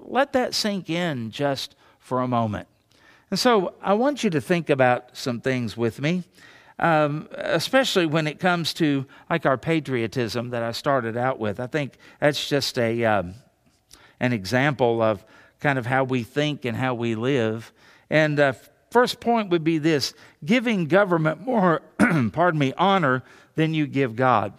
Let 0.00 0.32
that 0.32 0.54
sink 0.54 0.88
in 0.88 1.30
just 1.30 1.76
for 1.98 2.20
a 2.20 2.28
moment. 2.28 2.66
And 3.34 3.38
so 3.40 3.74
I 3.82 3.94
want 3.94 4.22
you 4.22 4.30
to 4.30 4.40
think 4.40 4.70
about 4.70 5.16
some 5.16 5.40
things 5.40 5.76
with 5.76 6.00
me, 6.00 6.22
um, 6.78 7.28
especially 7.32 8.06
when 8.06 8.28
it 8.28 8.38
comes 8.38 8.72
to 8.74 9.06
like 9.28 9.44
our 9.44 9.58
patriotism 9.58 10.50
that 10.50 10.62
I 10.62 10.70
started 10.70 11.16
out 11.16 11.40
with. 11.40 11.58
I 11.58 11.66
think 11.66 11.94
that's 12.20 12.48
just 12.48 12.78
a 12.78 13.04
um, 13.04 13.34
an 14.20 14.32
example 14.32 15.02
of 15.02 15.24
kind 15.58 15.80
of 15.80 15.86
how 15.86 16.04
we 16.04 16.22
think 16.22 16.64
and 16.64 16.76
how 16.76 16.94
we 16.94 17.16
live. 17.16 17.72
And 18.08 18.38
uh, 18.38 18.52
first 18.92 19.18
point 19.18 19.50
would 19.50 19.64
be 19.64 19.78
this 19.78 20.14
giving 20.44 20.86
government 20.86 21.40
more, 21.40 21.82
pardon 22.32 22.60
me, 22.60 22.72
honor 22.78 23.24
than 23.56 23.74
you 23.74 23.88
give 23.88 24.14
God. 24.14 24.52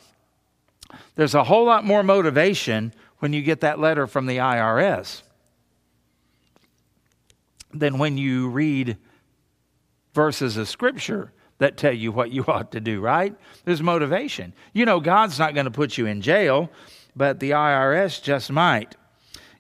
There's 1.16 1.34
a 1.34 1.46
whole 1.46 1.64
lot 1.64 1.86
more 1.86 2.04
motivation 2.04 2.92
when 3.20 3.32
you 3.32 3.42
get 3.42 3.62
that 3.62 3.80
letter 3.80 4.06
from 4.06 4.26
the 4.26 4.40
IRS 4.40 5.22
than 7.80 7.98
when 7.98 8.18
you 8.18 8.50
read 8.50 8.98
verses 10.14 10.58
of 10.58 10.68
Scripture 10.70 11.32
that 11.58 11.78
tell 11.78 11.94
you 11.94 12.12
what 12.12 12.32
you 12.32 12.44
ought 12.48 12.72
to 12.72 12.80
do, 12.80 13.00
right? 13.00 13.36
There's 13.66 13.82
motivation. 13.82 14.54
You 14.74 14.86
know, 14.86 15.00
God's 15.00 15.40
not 15.40 15.54
going 15.54 15.66
to 15.66 15.72
put 15.72 15.98
you 15.98 16.06
in 16.06 16.22
jail, 16.22 16.70
but 17.16 17.40
the 17.40 17.52
IRS 17.52 18.22
just 18.22 18.52
might. 18.52 18.96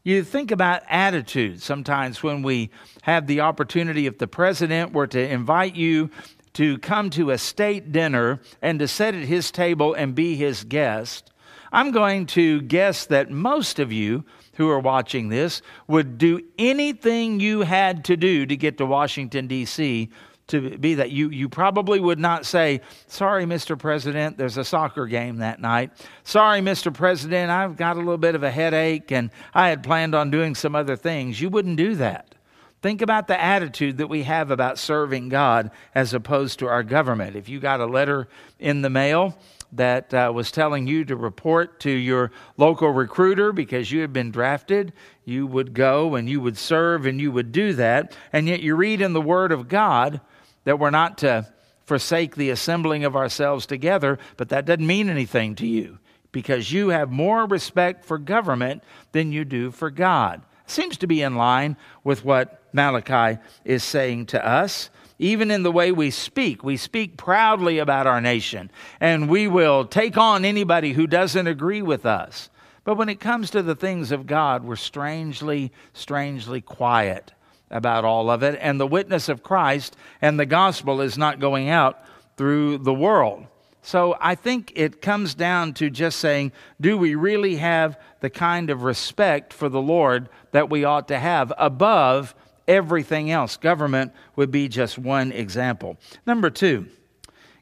You 0.03 0.23
think 0.23 0.51
about 0.51 0.83
attitude 0.87 1.63
sometimes 1.63 2.21
when 2.21 2.43
we 2.43 2.69
have 3.01 3.25
the 3.25 3.41
opportunity, 3.41 4.05
if 4.05 4.19
the 4.19 4.27
president 4.27 4.93
were 4.93 5.07
to 5.07 5.19
invite 5.19 5.75
you 5.75 6.11
to 6.53 6.77
come 6.77 7.09
to 7.09 7.31
a 7.31 7.37
state 7.37 7.91
dinner 7.91 8.39
and 8.61 8.79
to 8.79 8.87
sit 8.87 9.15
at 9.15 9.25
his 9.25 9.51
table 9.51 9.93
and 9.95 10.13
be 10.13 10.35
his 10.35 10.63
guest, 10.63 11.31
I'm 11.71 11.91
going 11.91 12.27
to 12.27 12.61
guess 12.61 13.07
that 13.07 13.31
most 13.31 13.79
of 13.79 13.91
you 13.91 14.23
who 14.55 14.69
are 14.69 14.79
watching 14.79 15.29
this 15.29 15.61
would 15.87 16.17
do 16.17 16.41
anything 16.57 17.39
you 17.39 17.61
had 17.61 18.05
to 18.05 18.17
do 18.17 18.45
to 18.45 18.55
get 18.55 18.77
to 18.77 18.85
Washington, 18.85 19.47
D.C 19.47 20.09
to 20.47 20.77
be 20.77 20.95
that. 20.95 21.11
You, 21.11 21.29
you 21.29 21.49
probably 21.49 21.99
would 21.99 22.19
not 22.19 22.45
say, 22.45 22.81
Sorry, 23.07 23.45
Mr. 23.45 23.77
President, 23.77 24.37
there's 24.37 24.57
a 24.57 24.63
soccer 24.63 25.07
game 25.07 25.37
that 25.37 25.59
night. 25.59 25.91
Sorry, 26.23 26.61
Mr. 26.61 26.93
President, 26.93 27.51
I've 27.51 27.77
got 27.77 27.95
a 27.95 27.99
little 27.99 28.17
bit 28.17 28.35
of 28.35 28.43
a 28.43 28.51
headache 28.51 29.11
and 29.11 29.31
I 29.53 29.69
had 29.69 29.83
planned 29.83 30.13
on 30.13 30.31
doing 30.31 30.55
some 30.55 30.75
other 30.75 30.95
things. 30.95 31.41
You 31.41 31.49
wouldn't 31.49 31.77
do 31.77 31.95
that. 31.95 32.35
Think 32.81 33.01
about 33.01 33.27
the 33.27 33.41
attitude 33.41 33.97
that 33.97 34.07
we 34.07 34.23
have 34.23 34.51
about 34.51 34.77
serving 34.77 35.29
God 35.29 35.71
as 35.95 36.13
opposed 36.13 36.59
to 36.59 36.67
our 36.67 36.83
government. 36.83 37.35
If 37.35 37.49
you 37.49 37.59
got 37.59 37.79
a 37.79 37.85
letter 37.87 38.27
in 38.59 38.83
the 38.83 38.91
mail, 38.91 39.35
that 39.71 40.13
uh, 40.13 40.31
was 40.33 40.51
telling 40.51 40.87
you 40.87 41.05
to 41.05 41.15
report 41.15 41.79
to 41.81 41.89
your 41.89 42.31
local 42.57 42.89
recruiter 42.89 43.51
because 43.51 43.91
you 43.91 44.01
had 44.01 44.13
been 44.13 44.31
drafted, 44.31 44.93
you 45.23 45.45
would 45.47 45.73
go 45.73 46.15
and 46.15 46.29
you 46.29 46.39
would 46.41 46.57
serve 46.57 47.05
and 47.05 47.19
you 47.19 47.31
would 47.31 47.51
do 47.51 47.73
that. 47.73 48.15
And 48.31 48.47
yet 48.47 48.61
you 48.61 48.75
read 48.75 49.01
in 49.01 49.13
the 49.13 49.21
Word 49.21 49.51
of 49.51 49.67
God 49.67 50.21
that 50.63 50.79
we're 50.79 50.89
not 50.89 51.17
to 51.19 51.47
forsake 51.85 52.35
the 52.35 52.49
assembling 52.49 53.05
of 53.05 53.15
ourselves 53.15 53.65
together, 53.65 54.17
but 54.37 54.49
that 54.49 54.65
doesn't 54.65 54.85
mean 54.85 55.09
anything 55.09 55.55
to 55.55 55.67
you 55.67 55.99
because 56.31 56.71
you 56.71 56.89
have 56.89 57.11
more 57.11 57.45
respect 57.45 58.03
for 58.03 58.17
government 58.17 58.83
than 59.13 59.31
you 59.31 59.45
do 59.45 59.71
for 59.71 59.89
God. 59.89 60.41
Seems 60.67 60.97
to 60.97 61.07
be 61.07 61.21
in 61.21 61.35
line 61.35 61.77
with 62.03 62.25
what 62.25 62.61
Malachi 62.73 63.39
is 63.63 63.83
saying 63.83 64.25
to 64.27 64.45
us. 64.45 64.89
Even 65.17 65.49
in 65.49 65.63
the 65.63 65.71
way 65.71 65.91
we 65.91 66.11
speak, 66.11 66.63
we 66.63 66.75
speak 66.75 67.15
proudly 67.15 67.79
about 67.79 68.07
our 68.07 68.19
nation, 68.19 68.69
and 68.99 69.29
we 69.29 69.47
will 69.47 69.85
take 69.85 70.17
on 70.17 70.43
anybody 70.43 70.91
who 70.93 71.07
doesn't 71.07 71.47
agree 71.47 71.81
with 71.81 72.05
us. 72.05 72.49
But 72.83 72.95
when 72.95 73.09
it 73.09 73.19
comes 73.19 73.49
to 73.51 73.63
the 73.63 73.75
things 73.75 74.11
of 74.11 74.27
God, 74.27 74.63
we're 74.63 74.75
strangely, 74.75 75.71
strangely 75.93 76.61
quiet 76.61 77.31
about 77.71 78.05
all 78.05 78.29
of 78.29 78.43
it, 78.43 78.59
and 78.61 78.79
the 78.79 78.85
witness 78.87 79.29
of 79.29 79.41
Christ 79.41 79.95
and 80.21 80.39
the 80.39 80.45
gospel 80.45 81.01
is 81.01 81.17
not 81.17 81.39
going 81.39 81.69
out 81.69 81.99
through 82.37 82.79
the 82.79 82.93
world. 82.93 83.47
So 83.81 84.17
I 84.19 84.35
think 84.35 84.73
it 84.75 85.01
comes 85.01 85.33
down 85.33 85.73
to 85.75 85.89
just 85.89 86.19
saying, 86.19 86.51
do 86.81 86.97
we 86.97 87.15
really 87.15 87.55
have 87.57 87.99
the 88.19 88.29
kind 88.29 88.69
of 88.69 88.83
respect 88.83 89.53
for 89.53 89.69
the 89.69 89.81
Lord 89.81 90.27
that 90.51 90.69
we 90.69 90.83
ought 90.83 91.07
to 91.09 91.19
have 91.19 91.53
above 91.57 92.35
everything 92.67 93.31
else? 93.31 93.57
Government 93.57 94.11
would 94.35 94.51
be 94.51 94.67
just 94.67 94.97
one 94.97 95.31
example. 95.31 95.97
Number 96.25 96.49
two, 96.49 96.87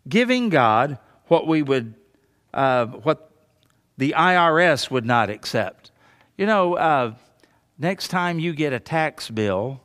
giving 0.08 0.50
God 0.50 0.98
what 1.28 1.48
we 1.48 1.62
would, 1.62 1.96
uh, 2.54 2.86
what 2.86 3.32
the 3.98 4.16
IRS 4.18 4.90
would 4.92 5.06
not 5.06 5.30
accept. 5.30 5.92
You 6.38 6.46
know, 6.46 6.76
uh, 6.76 7.14
next 7.78 8.10
time 8.10 8.40
you 8.40 8.54
get 8.54 8.74
a 8.74 8.80
tax 8.80 9.30
bill, 9.30 9.82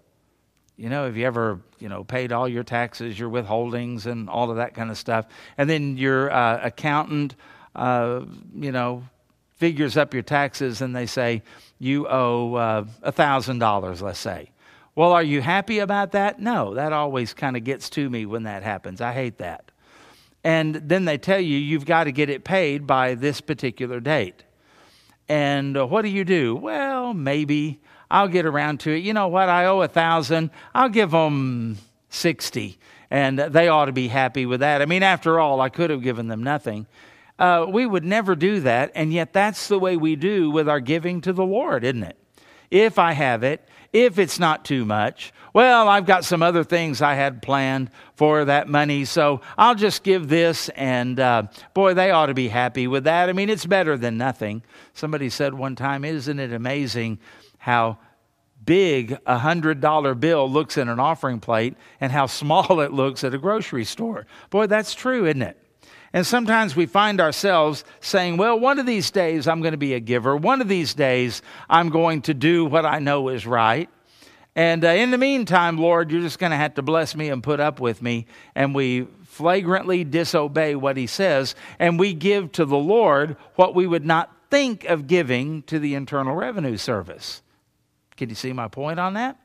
you 0.77 0.89
know, 0.89 1.05
have 1.05 1.17
you 1.17 1.27
ever, 1.27 1.61
you 1.81 1.89
know, 1.89 2.05
paid 2.05 2.33
all 2.33 2.49
your 2.49 2.63
taxes, 2.63 3.19
your 3.19 3.29
withholdings, 3.29 4.07
and 4.07 4.31
all 4.31 4.51
of 4.51 4.57
that 4.57 4.75
kind 4.75 4.91
of 4.91 4.97
stuff? 4.97 5.27
And 5.59 5.69
then 5.69 5.97
your 5.97 6.31
uh, 6.31 6.61
accountant, 6.63 7.35
uh, 7.75 8.23
you 8.55 8.73
know, 8.73 9.03
figures 9.57 9.97
up 9.97 10.15
your 10.15 10.23
taxes 10.23 10.81
and 10.81 10.95
they 10.95 11.07
say 11.07 11.43
you 11.79 12.07
owe 12.09 12.55
uh, 12.55 12.85
a 13.03 13.13
$1,000, 13.13 14.01
let's 14.01 14.19
say. 14.19 14.51
Well, 14.99 15.13
are 15.13 15.23
you 15.23 15.41
happy 15.41 15.79
about 15.79 16.11
that? 16.11 16.41
No, 16.41 16.75
that 16.75 16.93
always 16.93 17.33
kind 17.33 17.57
of 17.57 17.63
gets 17.63 17.89
to 17.91 18.11
me 18.11 18.27
when 18.27 18.43
that 18.43 18.65
happens. 18.65 19.01
I 19.01 19.13
hate 19.13 19.39
that. 19.39 19.71
And 20.43 20.75
then 20.75 21.05
they 21.05 21.19
tell 21.19 21.39
you 21.39 21.57
you've 21.57 21.85
got 21.85 22.05
to 22.05 22.11
get 22.11 22.29
it 22.29 22.43
paid 22.43 22.85
by 22.85 23.15
this 23.15 23.41
particular 23.41 24.01
date. 24.01 24.43
And 25.29 25.77
uh, 25.77 25.87
what 25.87 26.03
do 26.03 26.09
you 26.09 26.25
do? 26.25 26.57
Well, 26.57 27.15
maybe 27.15 27.79
I'll 28.11 28.27
get 28.27 28.45
around 28.45 28.81
to 28.81 28.91
it. 28.91 29.05
You 29.05 29.13
know 29.13 29.29
what? 29.29 29.49
I 29.49 29.67
owe 29.67 29.83
a 29.83 29.87
thousand. 29.87 30.51
I'll 30.75 30.89
give 30.89 31.13
them 31.13 31.79
60. 32.09 32.77
And 33.09 33.39
they 33.39 33.69
ought 33.69 33.85
to 33.85 33.93
be 33.93 34.09
happy 34.09 34.47
with 34.47 34.59
that. 34.59 34.83
I 34.83 34.87
mean, 34.87 35.05
after 35.05 35.39
all, 35.39 35.61
I 35.61 35.69
could 35.69 35.91
have 35.91 36.03
given 36.03 36.27
them 36.27 36.43
nothing. 36.43 36.89
Uh, 37.39 37.67
we 37.69 37.87
would 37.87 38.05
never 38.05 38.35
do 38.35 38.59
that. 38.63 38.91
And 38.97 39.13
yet, 39.13 39.33
that's 39.33 39.69
the 39.69 39.79
way 39.79 39.97
we 39.97 40.17
do 40.17 40.51
with 40.51 40.69
our 40.69 40.81
giving 40.81 41.21
to 41.21 41.33
the 41.33 41.47
Lord, 41.47 41.85
isn't 41.85 42.03
it? 42.03 42.19
If 42.73 42.99
I 42.99 43.13
have 43.13 43.45
it, 43.45 43.65
if 43.93 44.19
it's 44.19 44.39
not 44.39 44.65
too 44.65 44.85
much, 44.85 45.33
well, 45.55 45.89
I've 45.89 46.07
got 46.07 46.25
some 46.25 46.43
other 46.43 46.63
things 46.63 47.01
I 47.01 47.15
had 47.15 47.43
planned 47.43 47.91
for 48.15 48.45
that 48.45 48.69
money, 48.69 49.05
so 49.05 49.41
I'll 49.57 49.75
just 49.75 50.03
give 50.03 50.29
this, 50.29 50.69
and 50.71 51.19
uh, 51.19 51.45
boy, 51.75 51.95
they 51.95 52.11
ought 52.11 52.27
to 52.27 52.35
be 52.35 52.49
happy 52.49 52.87
with 52.87 53.05
that. 53.05 53.29
I 53.29 53.33
mean, 53.33 53.49
it's 53.49 53.67
better 53.67 53.97
than 53.97 54.19
nothing. 54.19 54.63
Somebody 54.93 55.31
said 55.31 55.55
one 55.55 55.75
time, 55.75 56.05
Isn't 56.05 56.39
it 56.39 56.53
amazing 56.53 57.19
how 57.59 57.99
big 58.69 59.17
a 59.25 59.39
hundred 59.39 59.81
dollar 59.81 60.15
bill 60.15 60.51
looks 60.51 60.77
in 60.77 60.91
an 60.91 61.01
offering 61.01 61.41
plate 61.41 61.75
and 62.01 62.13
how 62.13 62.27
small 62.41 62.81
it 62.81 62.93
looks 62.93 63.25
at 63.25 63.33
a 63.35 63.39
grocery 63.39 63.85
store. 63.85 64.27
Boy, 64.51 64.67
that's 64.67 64.95
true, 64.95 65.27
isn't 65.27 65.41
it? 65.43 65.59
And 66.13 66.27
sometimes 66.27 66.75
we 66.75 66.87
find 66.87 67.21
ourselves 67.21 67.85
saying, 68.01 68.39
well, 68.39 68.59
one 68.59 68.79
of 68.79 68.87
these 68.87 69.11
days 69.11 69.47
I'm 69.47 69.61
going 69.61 69.73
to 69.73 69.79
be 69.79 69.95
a 69.95 70.01
giver. 70.01 70.37
One 70.37 70.61
of 70.61 70.69
these 70.69 70.95
days 70.95 71.43
I'm 71.69 71.91
going 71.91 72.23
to 72.23 72.35
do 72.35 72.65
what 72.65 72.87
I 72.87 72.99
know 72.99 73.29
is 73.29 73.47
right. 73.47 73.91
And 74.57 74.85
uh, 74.85 74.89
in 74.89 75.11
the 75.11 75.19
meantime, 75.19 75.79
Lord, 75.79 76.11
you're 76.11 76.23
just 76.23 76.39
going 76.39 76.51
to 76.51 76.57
have 76.57 76.75
to 76.75 76.83
bless 76.83 77.15
me 77.15 77.29
and 77.29 77.43
put 77.43 77.61
up 77.61 77.79
with 77.79 78.03
me. 78.03 78.27
And 78.55 78.75
we 78.75 79.07
flagrantly 79.25 80.03
disobey 80.03 80.75
what 80.75 80.97
he 80.97 81.07
says. 81.07 81.55
And 81.79 81.99
we 81.99 82.15
give 82.15 82.53
to 82.53 82.65
the 82.65 82.77
Lord 82.77 83.37
what 83.55 83.75
we 83.75 83.87
would 83.87 84.05
not 84.05 84.35
think 84.51 84.85
of 84.87 85.07
giving 85.07 85.63
to 85.65 85.79
the 85.79 85.95
Internal 85.95 86.35
Revenue 86.35 86.77
Service. 86.77 87.43
Can 88.17 88.31
you 88.31 88.35
see 88.35 88.53
my 88.53 88.67
point 88.67 88.99
on 88.99 89.15
that? 89.15 89.39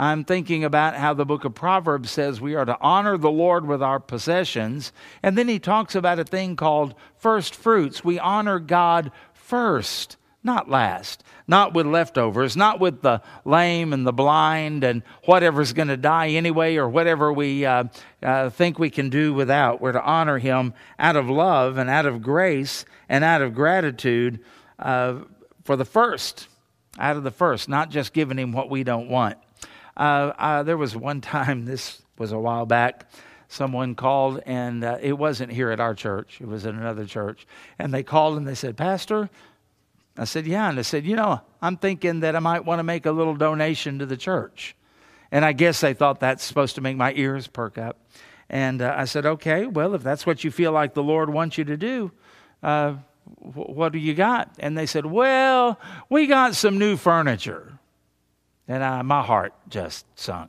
I'm 0.00 0.24
thinking 0.24 0.64
about 0.64 0.96
how 0.96 1.12
the 1.12 1.26
book 1.26 1.44
of 1.44 1.54
Proverbs 1.54 2.10
says 2.10 2.40
we 2.40 2.54
are 2.54 2.64
to 2.64 2.78
honor 2.80 3.18
the 3.18 3.30
Lord 3.30 3.66
with 3.66 3.82
our 3.82 4.00
possessions. 4.00 4.92
And 5.22 5.36
then 5.36 5.46
he 5.46 5.58
talks 5.58 5.94
about 5.94 6.18
a 6.18 6.24
thing 6.24 6.56
called 6.56 6.94
first 7.18 7.54
fruits. 7.54 8.02
We 8.02 8.18
honor 8.18 8.58
God 8.58 9.12
first, 9.34 10.16
not 10.42 10.70
last, 10.70 11.22
not 11.46 11.74
with 11.74 11.84
leftovers, 11.84 12.56
not 12.56 12.80
with 12.80 13.02
the 13.02 13.20
lame 13.44 13.92
and 13.92 14.06
the 14.06 14.12
blind 14.14 14.84
and 14.84 15.02
whatever's 15.26 15.74
going 15.74 15.88
to 15.88 15.98
die 15.98 16.28
anyway 16.28 16.76
or 16.76 16.88
whatever 16.88 17.30
we 17.30 17.66
uh, 17.66 17.84
uh, 18.22 18.48
think 18.48 18.78
we 18.78 18.88
can 18.88 19.10
do 19.10 19.34
without. 19.34 19.82
We're 19.82 19.92
to 19.92 20.02
honor 20.02 20.38
him 20.38 20.72
out 20.98 21.16
of 21.16 21.28
love 21.28 21.76
and 21.76 21.90
out 21.90 22.06
of 22.06 22.22
grace 22.22 22.86
and 23.10 23.22
out 23.22 23.42
of 23.42 23.54
gratitude 23.54 24.40
uh, 24.78 25.16
for 25.64 25.76
the 25.76 25.84
first, 25.84 26.48
out 26.98 27.18
of 27.18 27.22
the 27.22 27.30
first, 27.30 27.68
not 27.68 27.90
just 27.90 28.14
giving 28.14 28.38
him 28.38 28.52
what 28.52 28.70
we 28.70 28.82
don't 28.82 29.10
want. 29.10 29.36
Uh, 30.00 30.32
uh, 30.38 30.62
there 30.62 30.78
was 30.78 30.96
one 30.96 31.20
time, 31.20 31.64
this 31.66 32.00
was 32.16 32.32
a 32.32 32.38
while 32.38 32.64
back, 32.64 33.08
someone 33.48 33.94
called, 33.94 34.40
and 34.46 34.82
uh, 34.82 34.96
it 35.02 35.12
wasn't 35.12 35.52
here 35.52 35.70
at 35.70 35.78
our 35.78 35.94
church, 35.94 36.40
it 36.40 36.48
was 36.48 36.64
at 36.64 36.74
another 36.74 37.04
church. 37.04 37.46
And 37.78 37.92
they 37.92 38.02
called 38.02 38.38
and 38.38 38.48
they 38.48 38.54
said, 38.54 38.76
Pastor, 38.76 39.28
I 40.16 40.24
said, 40.24 40.46
Yeah. 40.46 40.68
And 40.68 40.78
they 40.78 40.82
said, 40.82 41.04
You 41.04 41.16
know, 41.16 41.40
I'm 41.60 41.76
thinking 41.76 42.20
that 42.20 42.34
I 42.34 42.38
might 42.38 42.64
want 42.64 42.78
to 42.78 42.82
make 42.82 43.06
a 43.06 43.12
little 43.12 43.34
donation 43.34 43.98
to 43.98 44.06
the 44.06 44.16
church. 44.16 44.74
And 45.32 45.44
I 45.44 45.52
guess 45.52 45.80
they 45.80 45.94
thought 45.94 46.20
that's 46.20 46.44
supposed 46.44 46.74
to 46.76 46.80
make 46.80 46.96
my 46.96 47.12
ears 47.14 47.46
perk 47.46 47.78
up. 47.78 47.98
And 48.48 48.82
uh, 48.82 48.94
I 48.96 49.04
said, 49.04 49.26
Okay, 49.26 49.66
well, 49.66 49.94
if 49.94 50.02
that's 50.02 50.26
what 50.26 50.44
you 50.44 50.50
feel 50.50 50.72
like 50.72 50.94
the 50.94 51.02
Lord 51.02 51.30
wants 51.30 51.58
you 51.58 51.64
to 51.64 51.76
do, 51.76 52.10
uh, 52.62 52.94
what 53.38 53.92
do 53.92 53.98
you 53.98 54.14
got? 54.14 54.50
And 54.58 54.76
they 54.76 54.86
said, 54.86 55.06
Well, 55.06 55.78
we 56.08 56.26
got 56.26 56.54
some 56.54 56.78
new 56.78 56.96
furniture. 56.96 57.79
And 58.70 58.84
I, 58.84 59.02
my 59.02 59.20
heart 59.20 59.52
just 59.68 60.06
sunk 60.16 60.48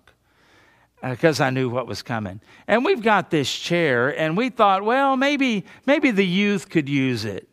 because 1.01 1.41
uh, 1.41 1.45
I 1.45 1.49
knew 1.49 1.71
what 1.71 1.88
was 1.88 2.03
coming. 2.03 2.39
And 2.67 2.86
we've 2.86 3.01
got 3.01 3.31
this 3.31 3.51
chair, 3.51 4.15
and 4.15 4.38
we 4.38 4.49
thought, 4.49 4.84
well, 4.84 5.17
maybe 5.17 5.65
maybe 5.88 6.12
the 6.12 6.25
youth 6.25 6.69
could 6.69 6.88
use 6.88 7.25
it. 7.25 7.49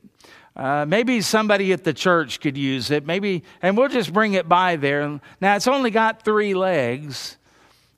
Uh, 0.55 0.85
maybe 0.87 1.23
somebody 1.23 1.73
at 1.73 1.85
the 1.85 1.95
church 1.95 2.41
could 2.41 2.59
use 2.59 2.91
it. 2.91 3.07
Maybe, 3.07 3.45
and 3.63 3.79
we'll 3.79 3.89
just 3.89 4.13
bring 4.13 4.35
it 4.35 4.47
by 4.47 4.77
there. 4.77 5.19
Now 5.41 5.57
it's 5.57 5.67
only 5.67 5.91
got 5.91 6.23
three 6.23 6.53
legs, 6.53 7.39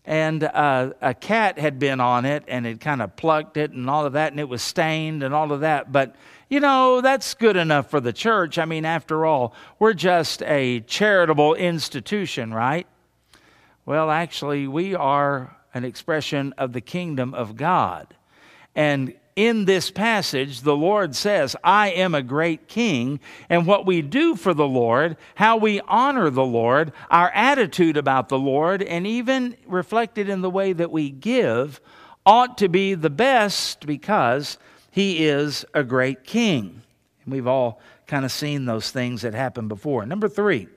and 0.05 0.45
uh, 0.45 0.93
a 1.01 1.13
cat 1.13 1.59
had 1.59 1.81
been 1.81 1.99
on 1.99 2.25
it, 2.25 2.45
and 2.47 2.69
it 2.69 2.79
kind 2.79 3.03
of 3.03 3.17
plucked 3.17 3.57
it 3.57 3.73
and 3.73 3.91
all 3.91 4.07
of 4.07 4.13
that, 4.13 4.31
and 4.31 4.39
it 4.39 4.49
was 4.49 4.63
stained 4.63 5.25
and 5.25 5.35
all 5.35 5.51
of 5.51 5.63
that. 5.63 5.91
But 5.91 6.15
you 6.51 6.59
know, 6.59 7.01
that's 7.01 7.35
good 7.35 7.57
enough 7.57 7.89
for 7.89 8.01
the 8.01 8.13
church. 8.13 8.59
I 8.59 8.65
mean, 8.65 8.85
after 8.85 9.25
all, 9.25 9.55
we're 9.79 9.95
just 9.95 10.43
a 10.43 10.81
charitable 10.81 11.55
institution, 11.55 12.53
right? 12.53 12.89
Well, 13.87 14.11
actually, 14.11 14.67
we 14.67 14.97
are 14.97 15.57
an 15.73 15.85
expression 15.85 16.53
of 16.59 16.73
the 16.73 16.81
kingdom 16.81 17.35
of 17.35 17.57
God. 17.57 18.15
And 18.75 19.15
in 19.37 19.65
this 19.65 19.93
passage, 19.93 20.63
the 20.63 20.77
Lord 20.77 21.15
says, 21.15 21.55
I 21.63 21.91
am 21.91 22.17
a 22.17 22.23
great 22.23 22.67
king. 22.67 23.21
And 23.49 23.65
what 23.65 23.87
we 23.87 24.03
do 24.03 24.35
for 24.35 24.53
the 24.53 24.67
Lord, 24.67 25.17
how 25.37 25.57
we 25.57 25.81
honor 25.83 26.31
the 26.31 26.45
Lord, 26.45 26.93
our 27.11 27.31
attitude 27.31 27.97
about 27.97 28.29
the 28.29 28.39
Lord, 28.39 28.83
and 28.83 29.07
even 29.07 29.57
reflected 29.67 30.29
in 30.29 30.41
the 30.41 30.51
way 30.51 30.73
that 30.73 30.91
we 30.91 31.11
give, 31.11 31.81
ought 32.27 32.59
to 32.59 32.69
be 32.69 32.95
the 32.95 33.09
best 33.09 33.87
because 33.87 34.59
he 34.91 35.27
is 35.27 35.65
a 35.75 35.85
great 35.85 36.25
king. 36.25 36.83
And 37.25 37.33
we've 37.33 37.47
all 37.47 37.81
kind 38.07 38.25
of 38.25 38.33
seen 38.33 38.65
those 38.65 38.91
things 38.91 39.23
that 39.23 39.35
happened 39.35 39.69
before. 39.69 40.05
Number 40.05 40.29
three, 40.29 40.69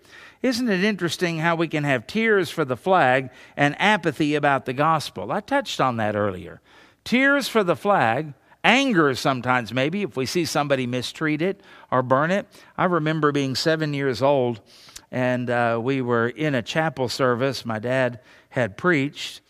isn't 0.41 0.69
it 0.69 0.83
interesting 0.83 1.39
how 1.39 1.55
we 1.55 1.67
can 1.67 1.83
have 1.83 2.05
tears 2.05 2.49
for 2.49 2.65
the 2.65 2.77
flag 2.77 3.29
and 3.55 3.75
apathy 3.79 4.35
about 4.35 4.65
the 4.65 4.73
gospel? 4.73 5.31
I 5.31 5.39
touched 5.39 5.79
on 5.79 5.97
that 5.97 6.15
earlier. 6.15 6.61
Tears 7.03 7.47
for 7.47 7.63
the 7.63 7.75
flag, 7.75 8.33
anger 8.63 9.15
sometimes, 9.15 9.73
maybe, 9.73 10.03
if 10.03 10.15
we 10.15 10.25
see 10.25 10.45
somebody 10.45 10.85
mistreat 10.85 11.41
it 11.41 11.61
or 11.91 12.03
burn 12.03 12.31
it. 12.31 12.47
I 12.77 12.85
remember 12.85 13.31
being 13.31 13.55
seven 13.55 13.93
years 13.93 14.21
old 14.21 14.61
and 15.13 15.51
uh, 15.51 15.79
we 15.81 16.01
were 16.01 16.27
in 16.27 16.55
a 16.55 16.63
chapel 16.63 17.07
service. 17.07 17.65
My 17.65 17.77
dad 17.77 18.19
had 18.49 18.77
preached, 18.77 19.41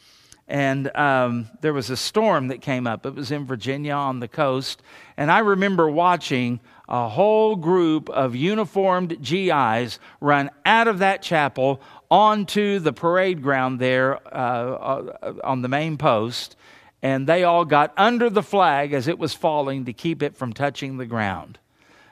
and 0.48 0.96
um, 0.96 1.50
there 1.62 1.74
was 1.74 1.90
a 1.90 1.98
storm 1.98 2.50
that 2.50 2.62
came 2.62 2.86
up. 2.86 3.06
It 3.06 3.16
was 3.16 3.32
in 3.32 3.46
Virginia 3.46 3.94
on 3.94 4.20
the 4.20 4.28
coast. 4.28 4.82
And 5.16 5.32
I 5.32 5.40
remember 5.40 5.90
watching 5.90 6.60
a 6.90 7.08
whole 7.08 7.56
group 7.56 8.10
of 8.10 8.36
uniformed 8.36 9.22
GIs 9.22 10.00
run 10.20 10.50
out 10.66 10.88
of 10.88 11.00
that 11.00 11.22
chapel 11.22 11.82
onto 12.12 12.80
the 12.80 12.92
parade 12.92 13.42
ground 13.42 13.80
there 13.80 14.16
uh, 14.36 15.10
uh, 15.22 15.34
on 15.44 15.62
the 15.62 15.70
main 15.70 15.98
post. 15.98 16.58
And 17.02 17.28
they 17.28 17.44
all 17.44 17.66
got 17.66 17.94
under 17.98 18.30
the 18.30 18.44
flag 18.44 18.94
as 18.94 19.08
it 19.08 19.18
was 19.18 19.34
falling 19.34 19.86
to 19.86 19.94
keep 19.94 20.22
it 20.22 20.36
from 20.36 20.52
touching 20.54 20.98
the 20.98 21.06
ground. 21.06 21.58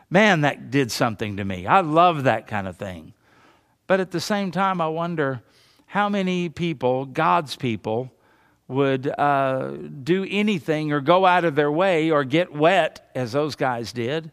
Man, 0.10 0.42
that 0.42 0.72
did 0.72 0.92
something 0.92 1.38
to 1.38 1.46
me. 1.46 1.68
I 1.68 1.82
love 1.82 2.24
that 2.24 2.48
kind 2.48 2.68
of 2.68 2.78
thing. 2.78 3.14
But 3.88 4.00
at 4.00 4.12
the 4.12 4.20
same 4.20 4.52
time, 4.52 4.80
I 4.80 4.88
wonder 4.88 5.42
how 5.86 6.08
many 6.08 6.48
people, 6.48 7.06
God's 7.06 7.58
people, 7.58 8.12
would 8.72 9.08
uh, 9.08 9.72
do 10.04 10.26
anything 10.30 10.92
or 10.92 11.02
go 11.02 11.26
out 11.26 11.46
of 11.46 11.56
their 11.56 11.72
way 11.72 12.10
or 12.10 12.24
get 12.24 12.54
wet, 12.54 13.12
as 13.14 13.34
those 13.34 13.56
guys 13.56 13.92
did, 13.92 14.32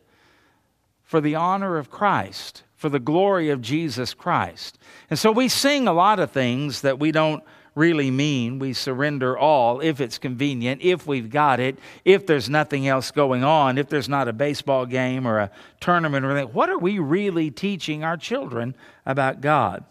for 1.03 1.20
the 1.20 1.35
honor 1.35 1.77
of 1.77 1.90
Christ, 1.90 2.62
for 2.77 2.88
the 2.88 3.01
glory 3.01 3.51
of 3.51 3.61
Jesus 3.61 4.14
Christ. 4.14 4.79
And 5.11 5.18
so 5.18 5.33
we 5.33 5.48
sing 5.48 5.88
a 5.88 5.92
lot 5.92 6.20
of 6.20 6.31
things 6.31 6.83
that 6.83 6.98
we 6.98 7.12
don't 7.12 7.42
really 7.74 8.11
mean. 8.11 8.59
We 8.59 8.72
surrender 8.72 9.37
all 9.38 9.81
if 9.81 10.01
it's 10.01 10.18
convenient, 10.18 10.83
if 10.83 11.07
we've 11.07 11.31
got 11.31 11.61
it, 11.61 11.79
if 12.05 12.27
there's 12.27 12.48
nothing 12.48 12.88
else 12.88 13.11
going 13.11 13.44
on, 13.44 13.79
if 13.79 13.88
there's 13.88 14.09
not 14.09 14.29
a 14.29 14.33
baseball 14.33 14.87
game 14.87 15.27
or 15.27 15.38
a 15.38 15.51
tournament 15.81 16.24
or 16.24 16.33
anything. 16.33 16.53
What 16.55 16.70
are 16.70 16.79
we 16.79 16.98
really 16.98 17.51
teaching 17.51 18.05
our 18.05 18.16
children 18.16 18.74
about 19.07 19.40
God? 19.40 19.85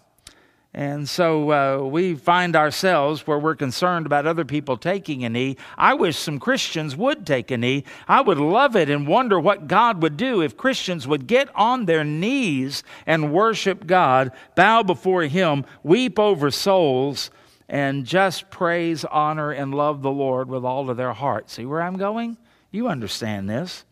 And 0.74 1.10
so 1.10 1.52
uh, 1.52 1.88
we 1.88 2.14
find 2.14 2.56
ourselves 2.56 3.26
where 3.26 3.40
we're 3.40 3.56
concerned 3.56 4.06
about 4.06 4.28
other 4.28 4.46
people 4.46 4.78
taking 4.78 5.24
a 5.24 5.30
knee. 5.30 5.58
I 5.78 5.96
wish 5.96 6.18
some 6.18 6.40
Christians 6.40 6.96
would 6.96 7.26
take 7.26 7.50
a 7.50 7.58
knee. 7.58 7.84
I 8.08 8.22
would 8.22 8.38
love 8.38 8.76
it 8.76 8.90
and 8.90 9.08
wonder 9.08 9.40
what 9.40 9.68
God 9.68 10.02
would 10.04 10.18
do 10.18 10.42
if 10.42 10.58
Christians 10.58 11.08
would 11.08 11.26
get 11.26 11.50
on 11.56 11.86
their 11.86 12.04
knees 12.04 12.84
and 13.08 13.34
worship 13.34 13.88
God, 13.88 14.32
bow 14.56 14.84
before 14.84 15.24
Him, 15.24 15.66
weep 15.84 16.20
over 16.20 16.52
souls, 16.52 17.32
and 17.68 18.06
just 18.06 18.50
praise, 18.50 19.04
honor, 19.06 19.52
and 19.52 19.74
love 19.74 20.02
the 20.02 20.12
Lord 20.12 20.48
with 20.48 20.64
all 20.64 20.90
of 20.90 20.98
their 20.98 21.14
heart. 21.14 21.50
See 21.50 21.66
where 21.66 21.82
I'm 21.82 21.98
going? 21.98 22.38
You 22.72 22.88
understand 22.88 23.50
this. 23.50 23.84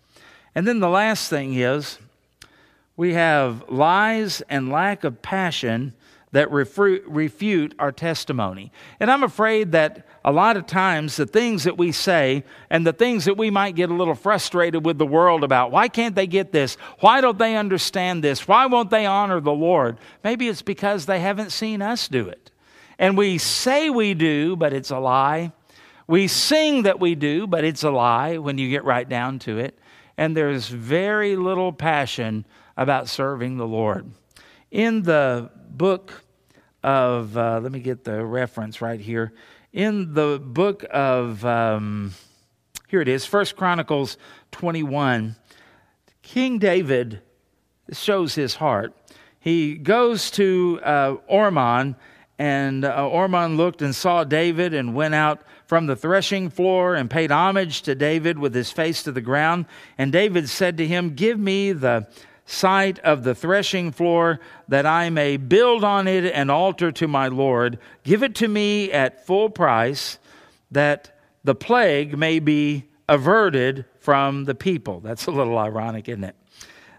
And 0.53 0.67
then 0.67 0.79
the 0.79 0.89
last 0.89 1.29
thing 1.29 1.55
is 1.55 1.97
we 2.95 3.13
have 3.13 3.69
lies 3.69 4.41
and 4.49 4.71
lack 4.71 5.03
of 5.03 5.21
passion 5.21 5.93
that 6.35 6.51
refute 6.51 7.73
our 7.79 7.93
testimony. 7.93 8.69
And 8.99 9.09
I'm 9.09 9.23
afraid 9.23 9.71
that 9.71 10.05
a 10.25 10.33
lot 10.33 10.57
of 10.57 10.67
times 10.67 11.15
the 11.15 11.25
things 11.25 11.63
that 11.63 11.77
we 11.77 11.93
say 11.93 12.43
and 12.69 12.85
the 12.85 12.91
things 12.91 13.23
that 13.23 13.37
we 13.37 13.49
might 13.49 13.75
get 13.75 13.89
a 13.89 13.93
little 13.93 14.15
frustrated 14.15 14.85
with 14.85 14.97
the 14.97 15.05
world 15.05 15.45
about 15.45 15.71
why 15.71 15.87
can't 15.87 16.13
they 16.13 16.27
get 16.27 16.51
this? 16.51 16.75
Why 16.99 17.21
don't 17.21 17.39
they 17.39 17.55
understand 17.55 18.21
this? 18.21 18.49
Why 18.49 18.65
won't 18.65 18.89
they 18.89 19.05
honor 19.05 19.39
the 19.39 19.53
Lord? 19.53 19.97
Maybe 20.25 20.49
it's 20.49 20.61
because 20.61 21.05
they 21.05 21.21
haven't 21.21 21.53
seen 21.53 21.81
us 21.81 22.09
do 22.09 22.27
it. 22.27 22.51
And 22.99 23.17
we 23.17 23.37
say 23.37 23.89
we 23.89 24.13
do, 24.13 24.57
but 24.57 24.73
it's 24.73 24.91
a 24.91 24.99
lie. 24.99 25.53
We 26.05 26.27
sing 26.27 26.83
that 26.83 26.99
we 26.99 27.15
do, 27.15 27.47
but 27.47 27.63
it's 27.63 27.83
a 27.83 27.91
lie 27.91 28.39
when 28.39 28.57
you 28.57 28.69
get 28.69 28.83
right 28.83 29.07
down 29.07 29.39
to 29.39 29.57
it. 29.57 29.79
And 30.17 30.35
there's 30.35 30.67
very 30.67 31.37
little 31.37 31.71
passion 31.71 32.45
about 32.75 33.07
serving 33.07 33.55
the 33.55 33.67
Lord. 33.67 34.11
In 34.69 35.03
the 35.03 35.49
book 35.69 36.24
of, 36.85 37.35
uh, 37.35 37.59
let 37.61 37.71
me 37.71 37.79
get 37.79 38.03
the 38.03 38.23
reference 38.23 38.79
right 38.79 38.99
here. 38.99 39.33
In 39.73 40.13
the 40.13 40.39
book 40.39 40.85
of, 40.91 41.43
um, 41.43 42.13
here 42.87 43.01
it 43.01 43.07
is, 43.07 43.25
First 43.25 43.55
Chronicles 43.55 44.17
21, 44.51 45.35
King 46.21 46.59
David 46.59 47.21
shows 47.91 48.35
his 48.35 48.55
heart. 48.55 48.93
He 49.39 49.73
goes 49.73 50.29
to 50.31 50.79
uh, 50.83 51.15
Ornan, 51.29 51.95
and 52.37 52.85
uh, 52.85 52.97
Ornan 52.97 53.57
looked 53.57 53.81
and 53.81 53.95
saw 53.95 54.23
David 54.23 54.75
and 54.75 54.93
went 54.93 55.15
out 55.15 55.41
from 55.65 55.87
the 55.87 55.95
threshing 55.95 56.51
floor 56.51 56.93
and 56.93 57.09
paid 57.09 57.31
homage 57.31 57.81
to 57.83 57.95
David 57.95 58.37
with 58.37 58.53
his 58.53 58.71
face 58.71 59.01
to 59.03 59.11
the 59.11 59.21
ground. 59.21 59.65
And 59.97 60.11
David 60.11 60.49
said 60.49 60.77
to 60.77 60.87
him, 60.87 61.15
Give 61.15 61.39
me 61.39 61.71
the 61.71 62.07
site 62.45 62.99
of 62.99 63.23
the 63.23 63.35
threshing 63.35 63.91
floor, 63.91 64.39
that 64.67 64.85
I 64.85 65.09
may 65.09 65.37
build 65.37 65.83
on 65.83 66.07
it 66.07 66.25
an 66.25 66.49
altar 66.49 66.91
to 66.93 67.07
my 67.07 67.27
Lord. 67.27 67.79
Give 68.03 68.23
it 68.23 68.35
to 68.35 68.47
me 68.47 68.91
at 68.91 69.25
full 69.25 69.49
price, 69.49 70.19
that 70.71 71.19
the 71.43 71.55
plague 71.55 72.17
may 72.17 72.39
be 72.39 72.85
averted 73.09 73.85
from 73.99 74.45
the 74.45 74.55
people. 74.55 74.99
That's 74.99 75.25
a 75.25 75.31
little 75.31 75.57
ironic, 75.57 76.07
isn't 76.07 76.23
it? 76.23 76.35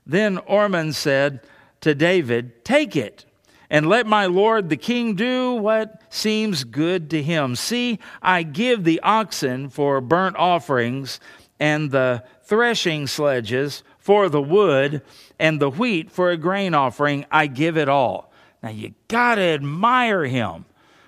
Then 0.06 0.38
Ornan 0.38 0.94
said 0.94 1.40
to 1.80 1.94
David, 1.94 2.64
Take 2.64 2.96
it 2.96 3.24
and 3.68 3.88
let 3.88 4.06
my 4.06 4.26
lord 4.26 4.68
the 4.68 4.76
king 4.76 5.14
do 5.14 5.54
what 5.54 6.00
seems 6.08 6.64
good 6.64 7.10
to 7.10 7.22
him. 7.22 7.56
See, 7.56 7.98
I 8.22 8.42
give 8.42 8.84
the 8.84 9.00
oxen 9.00 9.68
for 9.68 10.00
burnt 10.00 10.36
offerings, 10.36 11.20
and 11.58 11.90
the 11.90 12.22
threshing 12.44 13.06
sledges 13.06 13.82
for 14.06 14.28
the 14.28 14.40
wood, 14.40 15.02
and 15.36 15.60
the 15.60 15.68
wheat 15.68 16.12
for 16.12 16.30
a 16.30 16.36
grain 16.36 16.74
offering. 16.74 17.26
I 17.28 17.48
give 17.48 17.76
it 17.76 17.88
all. 17.88 18.32
Now 18.62 18.68
you 18.68 18.94
got 19.08 19.34
to 19.34 19.42
admire 19.42 20.22
him. 20.22 20.64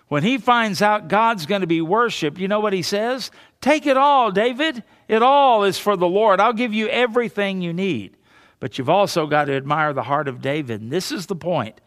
When 0.09 0.25
he 0.25 0.37
finds 0.37 0.83
out 0.83 1.07
God's 1.07 1.47
going 1.47 1.61
to 1.61 1.69
be 1.69 1.81
worshiped, 1.81 2.39
you 2.39 2.49
know 2.49 2.59
what 2.59 2.73
he 2.73 2.83
says? 2.83 3.31
Take 3.61 3.87
it 3.87 3.97
all, 3.97 4.33
David. 4.33 4.83
It 5.07 5.23
all 5.23 5.63
is 5.63 5.79
for 5.79 5.97
the 5.97 6.09
Lord. 6.09 6.41
I'll 6.41 6.53
give 6.53 6.75
you 6.75 6.89
everything 6.89 7.63
you 7.63 7.73
need. 7.73 8.17
But 8.59 8.79
you've 8.79 8.91
also 8.91 9.29
got 9.29 9.45
to 9.45 9.57
admire 9.57 9.93
the 9.93 10.03
heart 10.03 10.27
of 10.27 10.43
David. 10.43 10.81
And 10.81 10.91
this 10.91 11.13
is 11.13 11.27
the 11.27 11.37
point. 11.37 11.81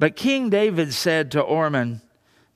But 0.00 0.16
King 0.16 0.50
David 0.50 0.92
said 0.92 1.30
to 1.30 1.44
Ornan, 1.44 2.00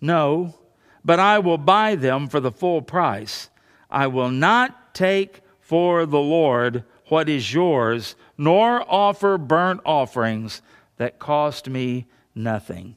No, 0.00 0.56
but 1.04 1.20
I 1.20 1.38
will 1.38 1.58
buy 1.58 1.94
them 1.94 2.26
for 2.26 2.40
the 2.40 2.50
full 2.50 2.82
price. 2.82 3.50
I 3.88 4.08
will 4.08 4.30
not 4.30 4.96
take 4.96 5.42
for 5.60 6.06
the 6.06 6.18
Lord 6.18 6.82
what 7.08 7.28
is 7.28 7.52
yours, 7.52 8.16
nor 8.36 8.84
offer 8.92 9.38
burnt 9.38 9.80
offerings 9.84 10.62
that 10.96 11.18
cost 11.18 11.68
me 11.68 12.06
nothing. 12.34 12.96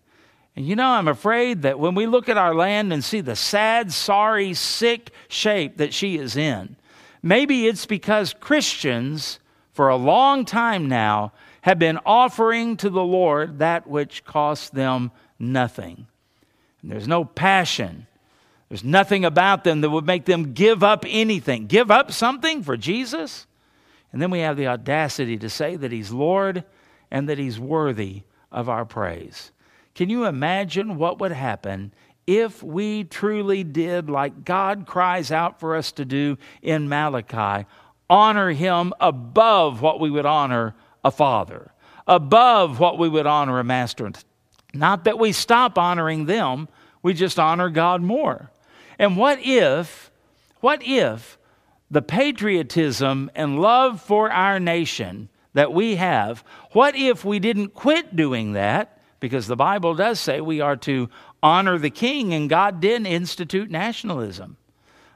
And 0.56 0.67
you 0.67 0.76
know, 0.76 0.89
I'm 0.89 1.08
afraid 1.08 1.62
that 1.62 1.80
when 1.80 1.95
we 1.95 2.06
look 2.06 2.28
at 2.28 2.38
our 2.38 2.54
land 2.54 2.91
and 2.91 3.04
see 3.04 3.22
the 3.22 3.36
sad, 3.36 3.91
sorry, 3.93 4.54
sick 4.54 5.12
shape 5.28 5.78
that 5.78 5.93
she 5.93 6.17
is 6.17 6.36
in, 6.36 6.76
maybe 7.22 7.67
it's 7.67 7.86
because 7.86 8.36
Christians, 8.39 9.39
for 9.72 9.89
a 9.89 9.95
long 9.95 10.43
time 10.45 10.88
now, 10.88 11.32
have 11.62 11.80
been 11.80 12.00
offering 12.06 12.78
to 12.78 12.89
the 12.89 13.04
Lord 13.04 13.60
that 13.60 13.88
which 13.88 14.24
costs 14.26 14.69
them 14.69 15.12
nothing. 15.38 16.08
And 16.82 16.91
there's 16.91 17.08
no 17.08 17.26
passion. 17.26 18.08
There's 18.69 18.84
nothing 18.84 19.26
about 19.26 19.63
them 19.63 19.82
that 19.82 19.89
would 19.89 20.06
make 20.06 20.26
them 20.26 20.54
give 20.54 20.84
up 20.84 21.06
anything. 21.08 21.67
Give 21.67 21.91
up 21.91 22.12
something 22.12 22.63
for 22.63 22.78
Jesus? 22.78 23.48
And 24.12 24.22
then 24.22 24.32
we 24.32 24.39
have 24.39 24.58
the 24.58 24.67
audacity 24.67 25.38
to 25.38 25.50
say 25.50 25.76
that 25.76 25.91
He's 25.91 26.12
Lord 26.12 26.63
and 27.12 27.30
that 27.30 27.38
He's 27.38 27.60
worthy 27.60 28.24
of 28.52 28.69
our 28.69 28.86
praise. 28.86 29.52
Can 29.95 30.10
you 30.10 30.26
imagine 30.26 30.98
what 30.98 31.19
would 31.19 31.32
happen 31.32 31.93
if 32.26 32.62
we 32.62 33.04
truly 33.04 33.63
did 33.63 34.10
like 34.10 34.45
God 34.45 34.86
cries 34.86 35.32
out 35.32 35.60
for 35.60 35.76
us 35.76 35.91
to 35.93 36.06
do 36.06 36.38
in 36.62 36.89
Malachi? 36.89 37.67
Honor 38.10 38.52
Him 38.52 38.93
above 39.00 39.82
what 39.82 40.00
we 40.00 40.10
would 40.10 40.26
honor 40.26 40.76
a 41.04 41.12
father, 41.12 41.72
above 42.08 42.80
what 42.80 42.98
we 42.98 43.10
would 43.10 43.28
honor 43.28 43.60
a 43.60 43.63
master. 43.63 44.12
Not 44.74 45.04
that 45.06 45.19
we 45.19 45.32
stop 45.32 45.78
honoring 45.78 46.26
them, 46.26 46.67
we 47.02 47.13
just 47.13 47.39
honor 47.39 47.69
God 47.69 48.02
more. 48.02 48.52
And 48.98 49.15
what 49.15 49.39
if, 49.41 50.12
what 50.60 50.82
if 50.84 51.38
the 51.91 52.02
patriotism 52.02 53.32
and 53.36 53.60
love 53.60 54.02
for 54.02 54.32
our 54.32 54.60
nation 54.60 55.30
that 55.54 55.73
we 55.73 55.95
have, 55.95 56.43
what 56.71 56.95
if 56.95 57.25
we 57.25 57.39
didn't 57.39 57.73
quit 57.73 58.15
doing 58.15 58.54
that? 58.54 59.02
Because 59.19 59.47
the 59.47 59.56
Bible 59.56 59.95
does 59.95 60.19
say 60.19 60.39
we 60.39 60.62
are 60.62 60.78
to 60.78 61.10
honor 61.41 61.78
the 61.78 61.89
king, 61.89 62.34
and 62.34 62.49
God 62.49 62.80
did 62.80 63.06
institute 63.06 63.69
nationalism. 63.69 64.58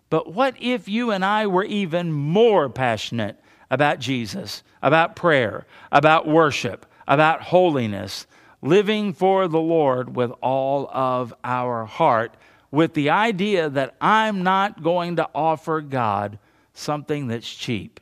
But 0.10 0.34
what 0.34 0.56
if 0.60 0.88
you 0.88 1.12
and 1.12 1.24
I 1.24 1.48
were 1.48 1.64
even 1.64 2.12
more 2.12 2.70
passionate 2.70 3.40
about 3.72 4.00
Jesus, 4.00 4.64
about 4.82 5.16
prayer, 5.16 5.66
about 5.92 6.28
worship, 6.28 6.86
about 7.08 7.42
holiness, 7.42 8.28
living 8.62 9.14
for 9.14 9.48
the 9.48 9.60
Lord 9.60 10.16
with 10.16 10.32
all 10.42 10.90
of 10.92 11.34
our 11.44 11.86
heart, 11.86 12.36
with 12.72 12.94
the 12.94 13.10
idea 13.10 13.70
that 13.70 13.96
I'm 14.02 14.44
not 14.44 14.84
going 14.84 15.16
to 15.18 15.30
offer 15.34 15.82
God 15.82 16.38
something 16.74 17.28
that's 17.28 17.52
cheap. 17.52 18.00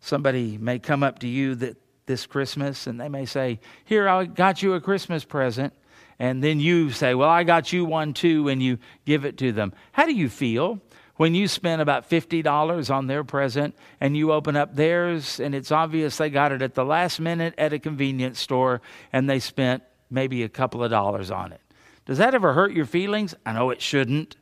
Somebody 0.00 0.58
may 0.58 0.78
come 0.78 1.02
up 1.02 1.18
to 1.20 1.28
you 1.28 1.54
that 1.56 1.76
this 2.06 2.26
Christmas 2.26 2.86
and 2.86 3.00
they 3.00 3.08
may 3.08 3.26
say, 3.26 3.60
Here, 3.84 4.08
I 4.08 4.24
got 4.24 4.62
you 4.62 4.74
a 4.74 4.80
Christmas 4.80 5.24
present. 5.24 5.72
And 6.18 6.44
then 6.44 6.60
you 6.60 6.90
say, 6.90 7.14
Well, 7.14 7.28
I 7.28 7.44
got 7.44 7.72
you 7.72 7.84
one 7.84 8.12
too, 8.12 8.48
and 8.48 8.62
you 8.62 8.78
give 9.06 9.24
it 9.24 9.38
to 9.38 9.52
them. 9.52 9.72
How 9.92 10.06
do 10.06 10.14
you 10.14 10.28
feel? 10.28 10.80
when 11.20 11.34
you 11.34 11.46
spend 11.46 11.82
about 11.82 12.08
$50 12.08 12.90
on 12.90 13.06
their 13.06 13.22
present 13.22 13.76
and 14.00 14.16
you 14.16 14.32
open 14.32 14.56
up 14.56 14.74
theirs 14.74 15.38
and 15.38 15.54
it's 15.54 15.70
obvious 15.70 16.16
they 16.16 16.30
got 16.30 16.50
it 16.50 16.62
at 16.62 16.74
the 16.74 16.82
last 16.82 17.20
minute 17.20 17.52
at 17.58 17.74
a 17.74 17.78
convenience 17.78 18.40
store 18.40 18.80
and 19.12 19.28
they 19.28 19.38
spent 19.38 19.82
maybe 20.08 20.42
a 20.42 20.48
couple 20.48 20.82
of 20.82 20.90
dollars 20.90 21.30
on 21.30 21.52
it. 21.52 21.60
Does 22.06 22.16
that 22.16 22.34
ever 22.34 22.54
hurt 22.54 22.72
your 22.72 22.86
feelings? 22.86 23.34
I 23.44 23.52
know 23.52 23.68
it 23.68 23.82
shouldn't, 23.82 24.36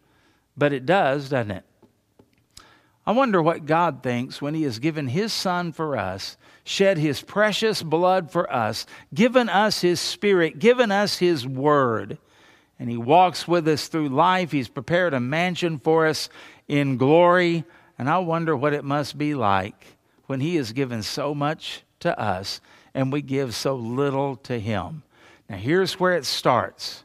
but 0.56 0.72
it 0.72 0.86
does, 0.86 1.30
doesn't 1.30 1.50
it? 1.50 1.64
I 3.08 3.12
wonder 3.12 3.40
what 3.40 3.64
God 3.64 4.02
thinks 4.02 4.42
when 4.42 4.52
He 4.52 4.64
has 4.64 4.78
given 4.78 5.08
His 5.08 5.32
Son 5.32 5.72
for 5.72 5.96
us, 5.96 6.36
shed 6.62 6.98
His 6.98 7.22
precious 7.22 7.82
blood 7.82 8.30
for 8.30 8.52
us, 8.52 8.84
given 9.14 9.48
us 9.48 9.80
His 9.80 9.98
Spirit, 9.98 10.58
given 10.58 10.92
us 10.92 11.16
His 11.16 11.46
Word, 11.46 12.18
and 12.78 12.90
He 12.90 12.98
walks 12.98 13.48
with 13.48 13.66
us 13.66 13.88
through 13.88 14.10
life. 14.10 14.52
He's 14.52 14.68
prepared 14.68 15.14
a 15.14 15.20
mansion 15.20 15.78
for 15.78 16.06
us 16.06 16.28
in 16.68 16.98
glory. 16.98 17.64
And 17.98 18.10
I 18.10 18.18
wonder 18.18 18.54
what 18.54 18.74
it 18.74 18.84
must 18.84 19.16
be 19.16 19.34
like 19.34 19.86
when 20.26 20.40
He 20.40 20.56
has 20.56 20.72
given 20.72 21.02
so 21.02 21.34
much 21.34 21.84
to 22.00 22.20
us 22.20 22.60
and 22.92 23.10
we 23.10 23.22
give 23.22 23.54
so 23.54 23.74
little 23.74 24.36
to 24.36 24.60
Him. 24.60 25.02
Now, 25.48 25.56
here's 25.56 25.98
where 25.98 26.14
it 26.14 26.26
starts 26.26 27.04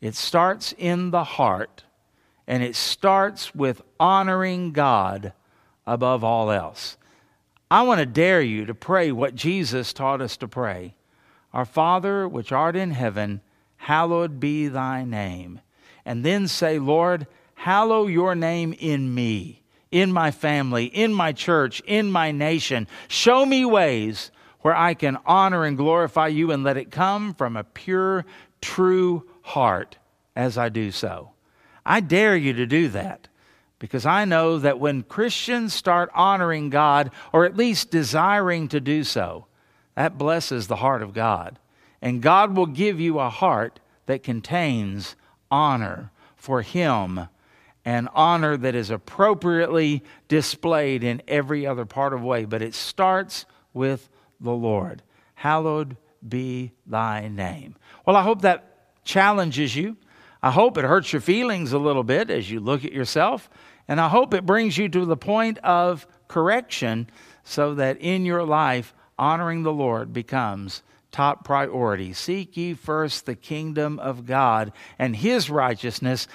it 0.00 0.14
starts 0.14 0.72
in 0.78 1.10
the 1.10 1.24
heart, 1.24 1.84
and 2.46 2.62
it 2.62 2.76
starts 2.76 3.54
with 3.54 3.82
honoring 3.98 4.72
God 4.72 5.32
above 5.86 6.24
all 6.24 6.50
else. 6.50 6.96
I 7.70 7.82
want 7.82 8.00
to 8.00 8.06
dare 8.06 8.42
you 8.42 8.66
to 8.66 8.74
pray 8.74 9.12
what 9.12 9.34
Jesus 9.34 9.92
taught 9.92 10.20
us 10.20 10.36
to 10.38 10.48
pray 10.48 10.94
Our 11.52 11.64
Father, 11.64 12.28
which 12.28 12.52
art 12.52 12.76
in 12.76 12.90
heaven, 12.90 13.40
hallowed 13.76 14.40
be 14.40 14.68
thy 14.68 15.04
name. 15.04 15.60
And 16.04 16.24
then 16.24 16.48
say, 16.48 16.78
Lord, 16.78 17.26
Hallow 17.62 18.08
your 18.08 18.34
name 18.34 18.74
in 18.80 19.14
me, 19.14 19.62
in 19.92 20.10
my 20.10 20.32
family, 20.32 20.86
in 20.86 21.14
my 21.14 21.30
church, 21.30 21.80
in 21.86 22.10
my 22.10 22.32
nation. 22.32 22.88
Show 23.06 23.46
me 23.46 23.64
ways 23.64 24.32
where 24.62 24.74
I 24.74 24.94
can 24.94 25.16
honor 25.24 25.64
and 25.64 25.76
glorify 25.76 26.26
you 26.26 26.50
and 26.50 26.64
let 26.64 26.76
it 26.76 26.90
come 26.90 27.34
from 27.34 27.56
a 27.56 27.62
pure, 27.62 28.24
true 28.60 29.28
heart 29.42 29.96
as 30.34 30.58
I 30.58 30.70
do 30.70 30.90
so. 30.90 31.30
I 31.84 32.00
dare 32.00 32.36
you 32.36 32.52
to 32.54 32.66
do 32.66 32.88
that 32.88 33.28
because 33.78 34.06
I 34.06 34.24
know 34.24 34.58
that 34.58 34.78
when 34.78 35.02
Christians 35.02 35.74
start 35.74 36.10
honoring 36.14 36.70
God, 36.70 37.10
or 37.32 37.44
at 37.44 37.56
least 37.56 37.90
desiring 37.90 38.68
to 38.68 38.80
do 38.80 39.02
so, 39.02 39.46
that 39.96 40.16
blesses 40.16 40.68
the 40.68 40.76
heart 40.76 41.02
of 41.02 41.12
God. 41.12 41.58
And 42.00 42.22
God 42.22 42.56
will 42.56 42.66
give 42.66 43.00
you 43.00 43.18
a 43.18 43.28
heart 43.28 43.80
that 44.06 44.22
contains 44.22 45.16
honor 45.50 46.10
for 46.36 46.62
Him 46.62 47.28
and 47.84 48.08
honor 48.14 48.56
that 48.56 48.74
is 48.74 48.90
appropriately 48.90 50.02
displayed 50.28 51.02
in 51.02 51.22
every 51.26 51.66
other 51.66 51.84
part 51.84 52.12
of 52.12 52.22
way. 52.22 52.44
But 52.44 52.62
it 52.62 52.74
starts 52.74 53.46
with 53.72 54.08
the 54.40 54.52
Lord. 54.52 55.02
Hallowed 55.34 55.96
be 56.26 56.72
thy 56.86 57.28
name. 57.28 57.74
Well, 58.06 58.16
I 58.16 58.22
hope 58.22 58.42
that 58.42 59.04
challenges 59.04 59.74
you. 59.74 59.96
I 60.42 60.50
hope 60.50 60.76
it 60.76 60.84
hurts 60.84 61.12
your 61.12 61.20
feelings 61.20 61.72
a 61.72 61.78
little 61.78 62.02
bit 62.02 62.30
as 62.30 62.50
you 62.50 62.60
look 62.60 62.84
at 62.84 62.92
yourself. 62.92 63.48
And 63.86 64.00
I 64.00 64.08
hope 64.08 64.34
it 64.34 64.46
brings 64.46 64.76
you 64.76 64.88
to 64.88 65.04
the 65.04 65.16
point 65.16 65.58
of 65.58 66.06
correction 66.28 67.08
so 67.44 67.74
that 67.74 67.98
in 67.98 68.24
your 68.24 68.44
life, 68.44 68.94
honoring 69.18 69.62
the 69.62 69.72
Lord 69.72 70.12
becomes 70.12 70.82
top 71.10 71.44
priority. 71.44 72.12
Seek 72.12 72.56
ye 72.56 72.74
first 72.74 73.26
the 73.26 73.34
kingdom 73.34 73.98
of 73.98 74.26
God 74.26 74.72
and 74.98 75.14
his 75.14 75.50
righteousness, 75.50 76.26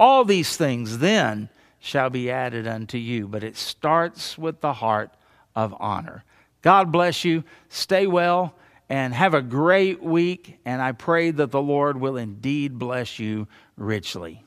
all 0.00 0.24
these 0.24 0.56
things 0.56 0.98
then 0.98 1.48
shall 1.78 2.10
be 2.10 2.30
added 2.30 2.66
unto 2.66 2.98
you. 2.98 3.28
But 3.28 3.44
it 3.44 3.56
starts 3.56 4.38
with 4.38 4.60
the 4.60 4.72
heart 4.72 5.10
of 5.54 5.74
honor. 5.78 6.24
God 6.62 6.90
bless 6.90 7.24
you. 7.24 7.44
Stay 7.68 8.06
well 8.06 8.54
and 8.88 9.14
have 9.14 9.34
a 9.34 9.42
great 9.42 10.02
week. 10.02 10.58
And 10.64 10.82
I 10.82 10.92
pray 10.92 11.30
that 11.30 11.50
the 11.50 11.62
Lord 11.62 12.00
will 12.00 12.16
indeed 12.16 12.78
bless 12.78 13.18
you 13.18 13.48
richly. 13.76 14.41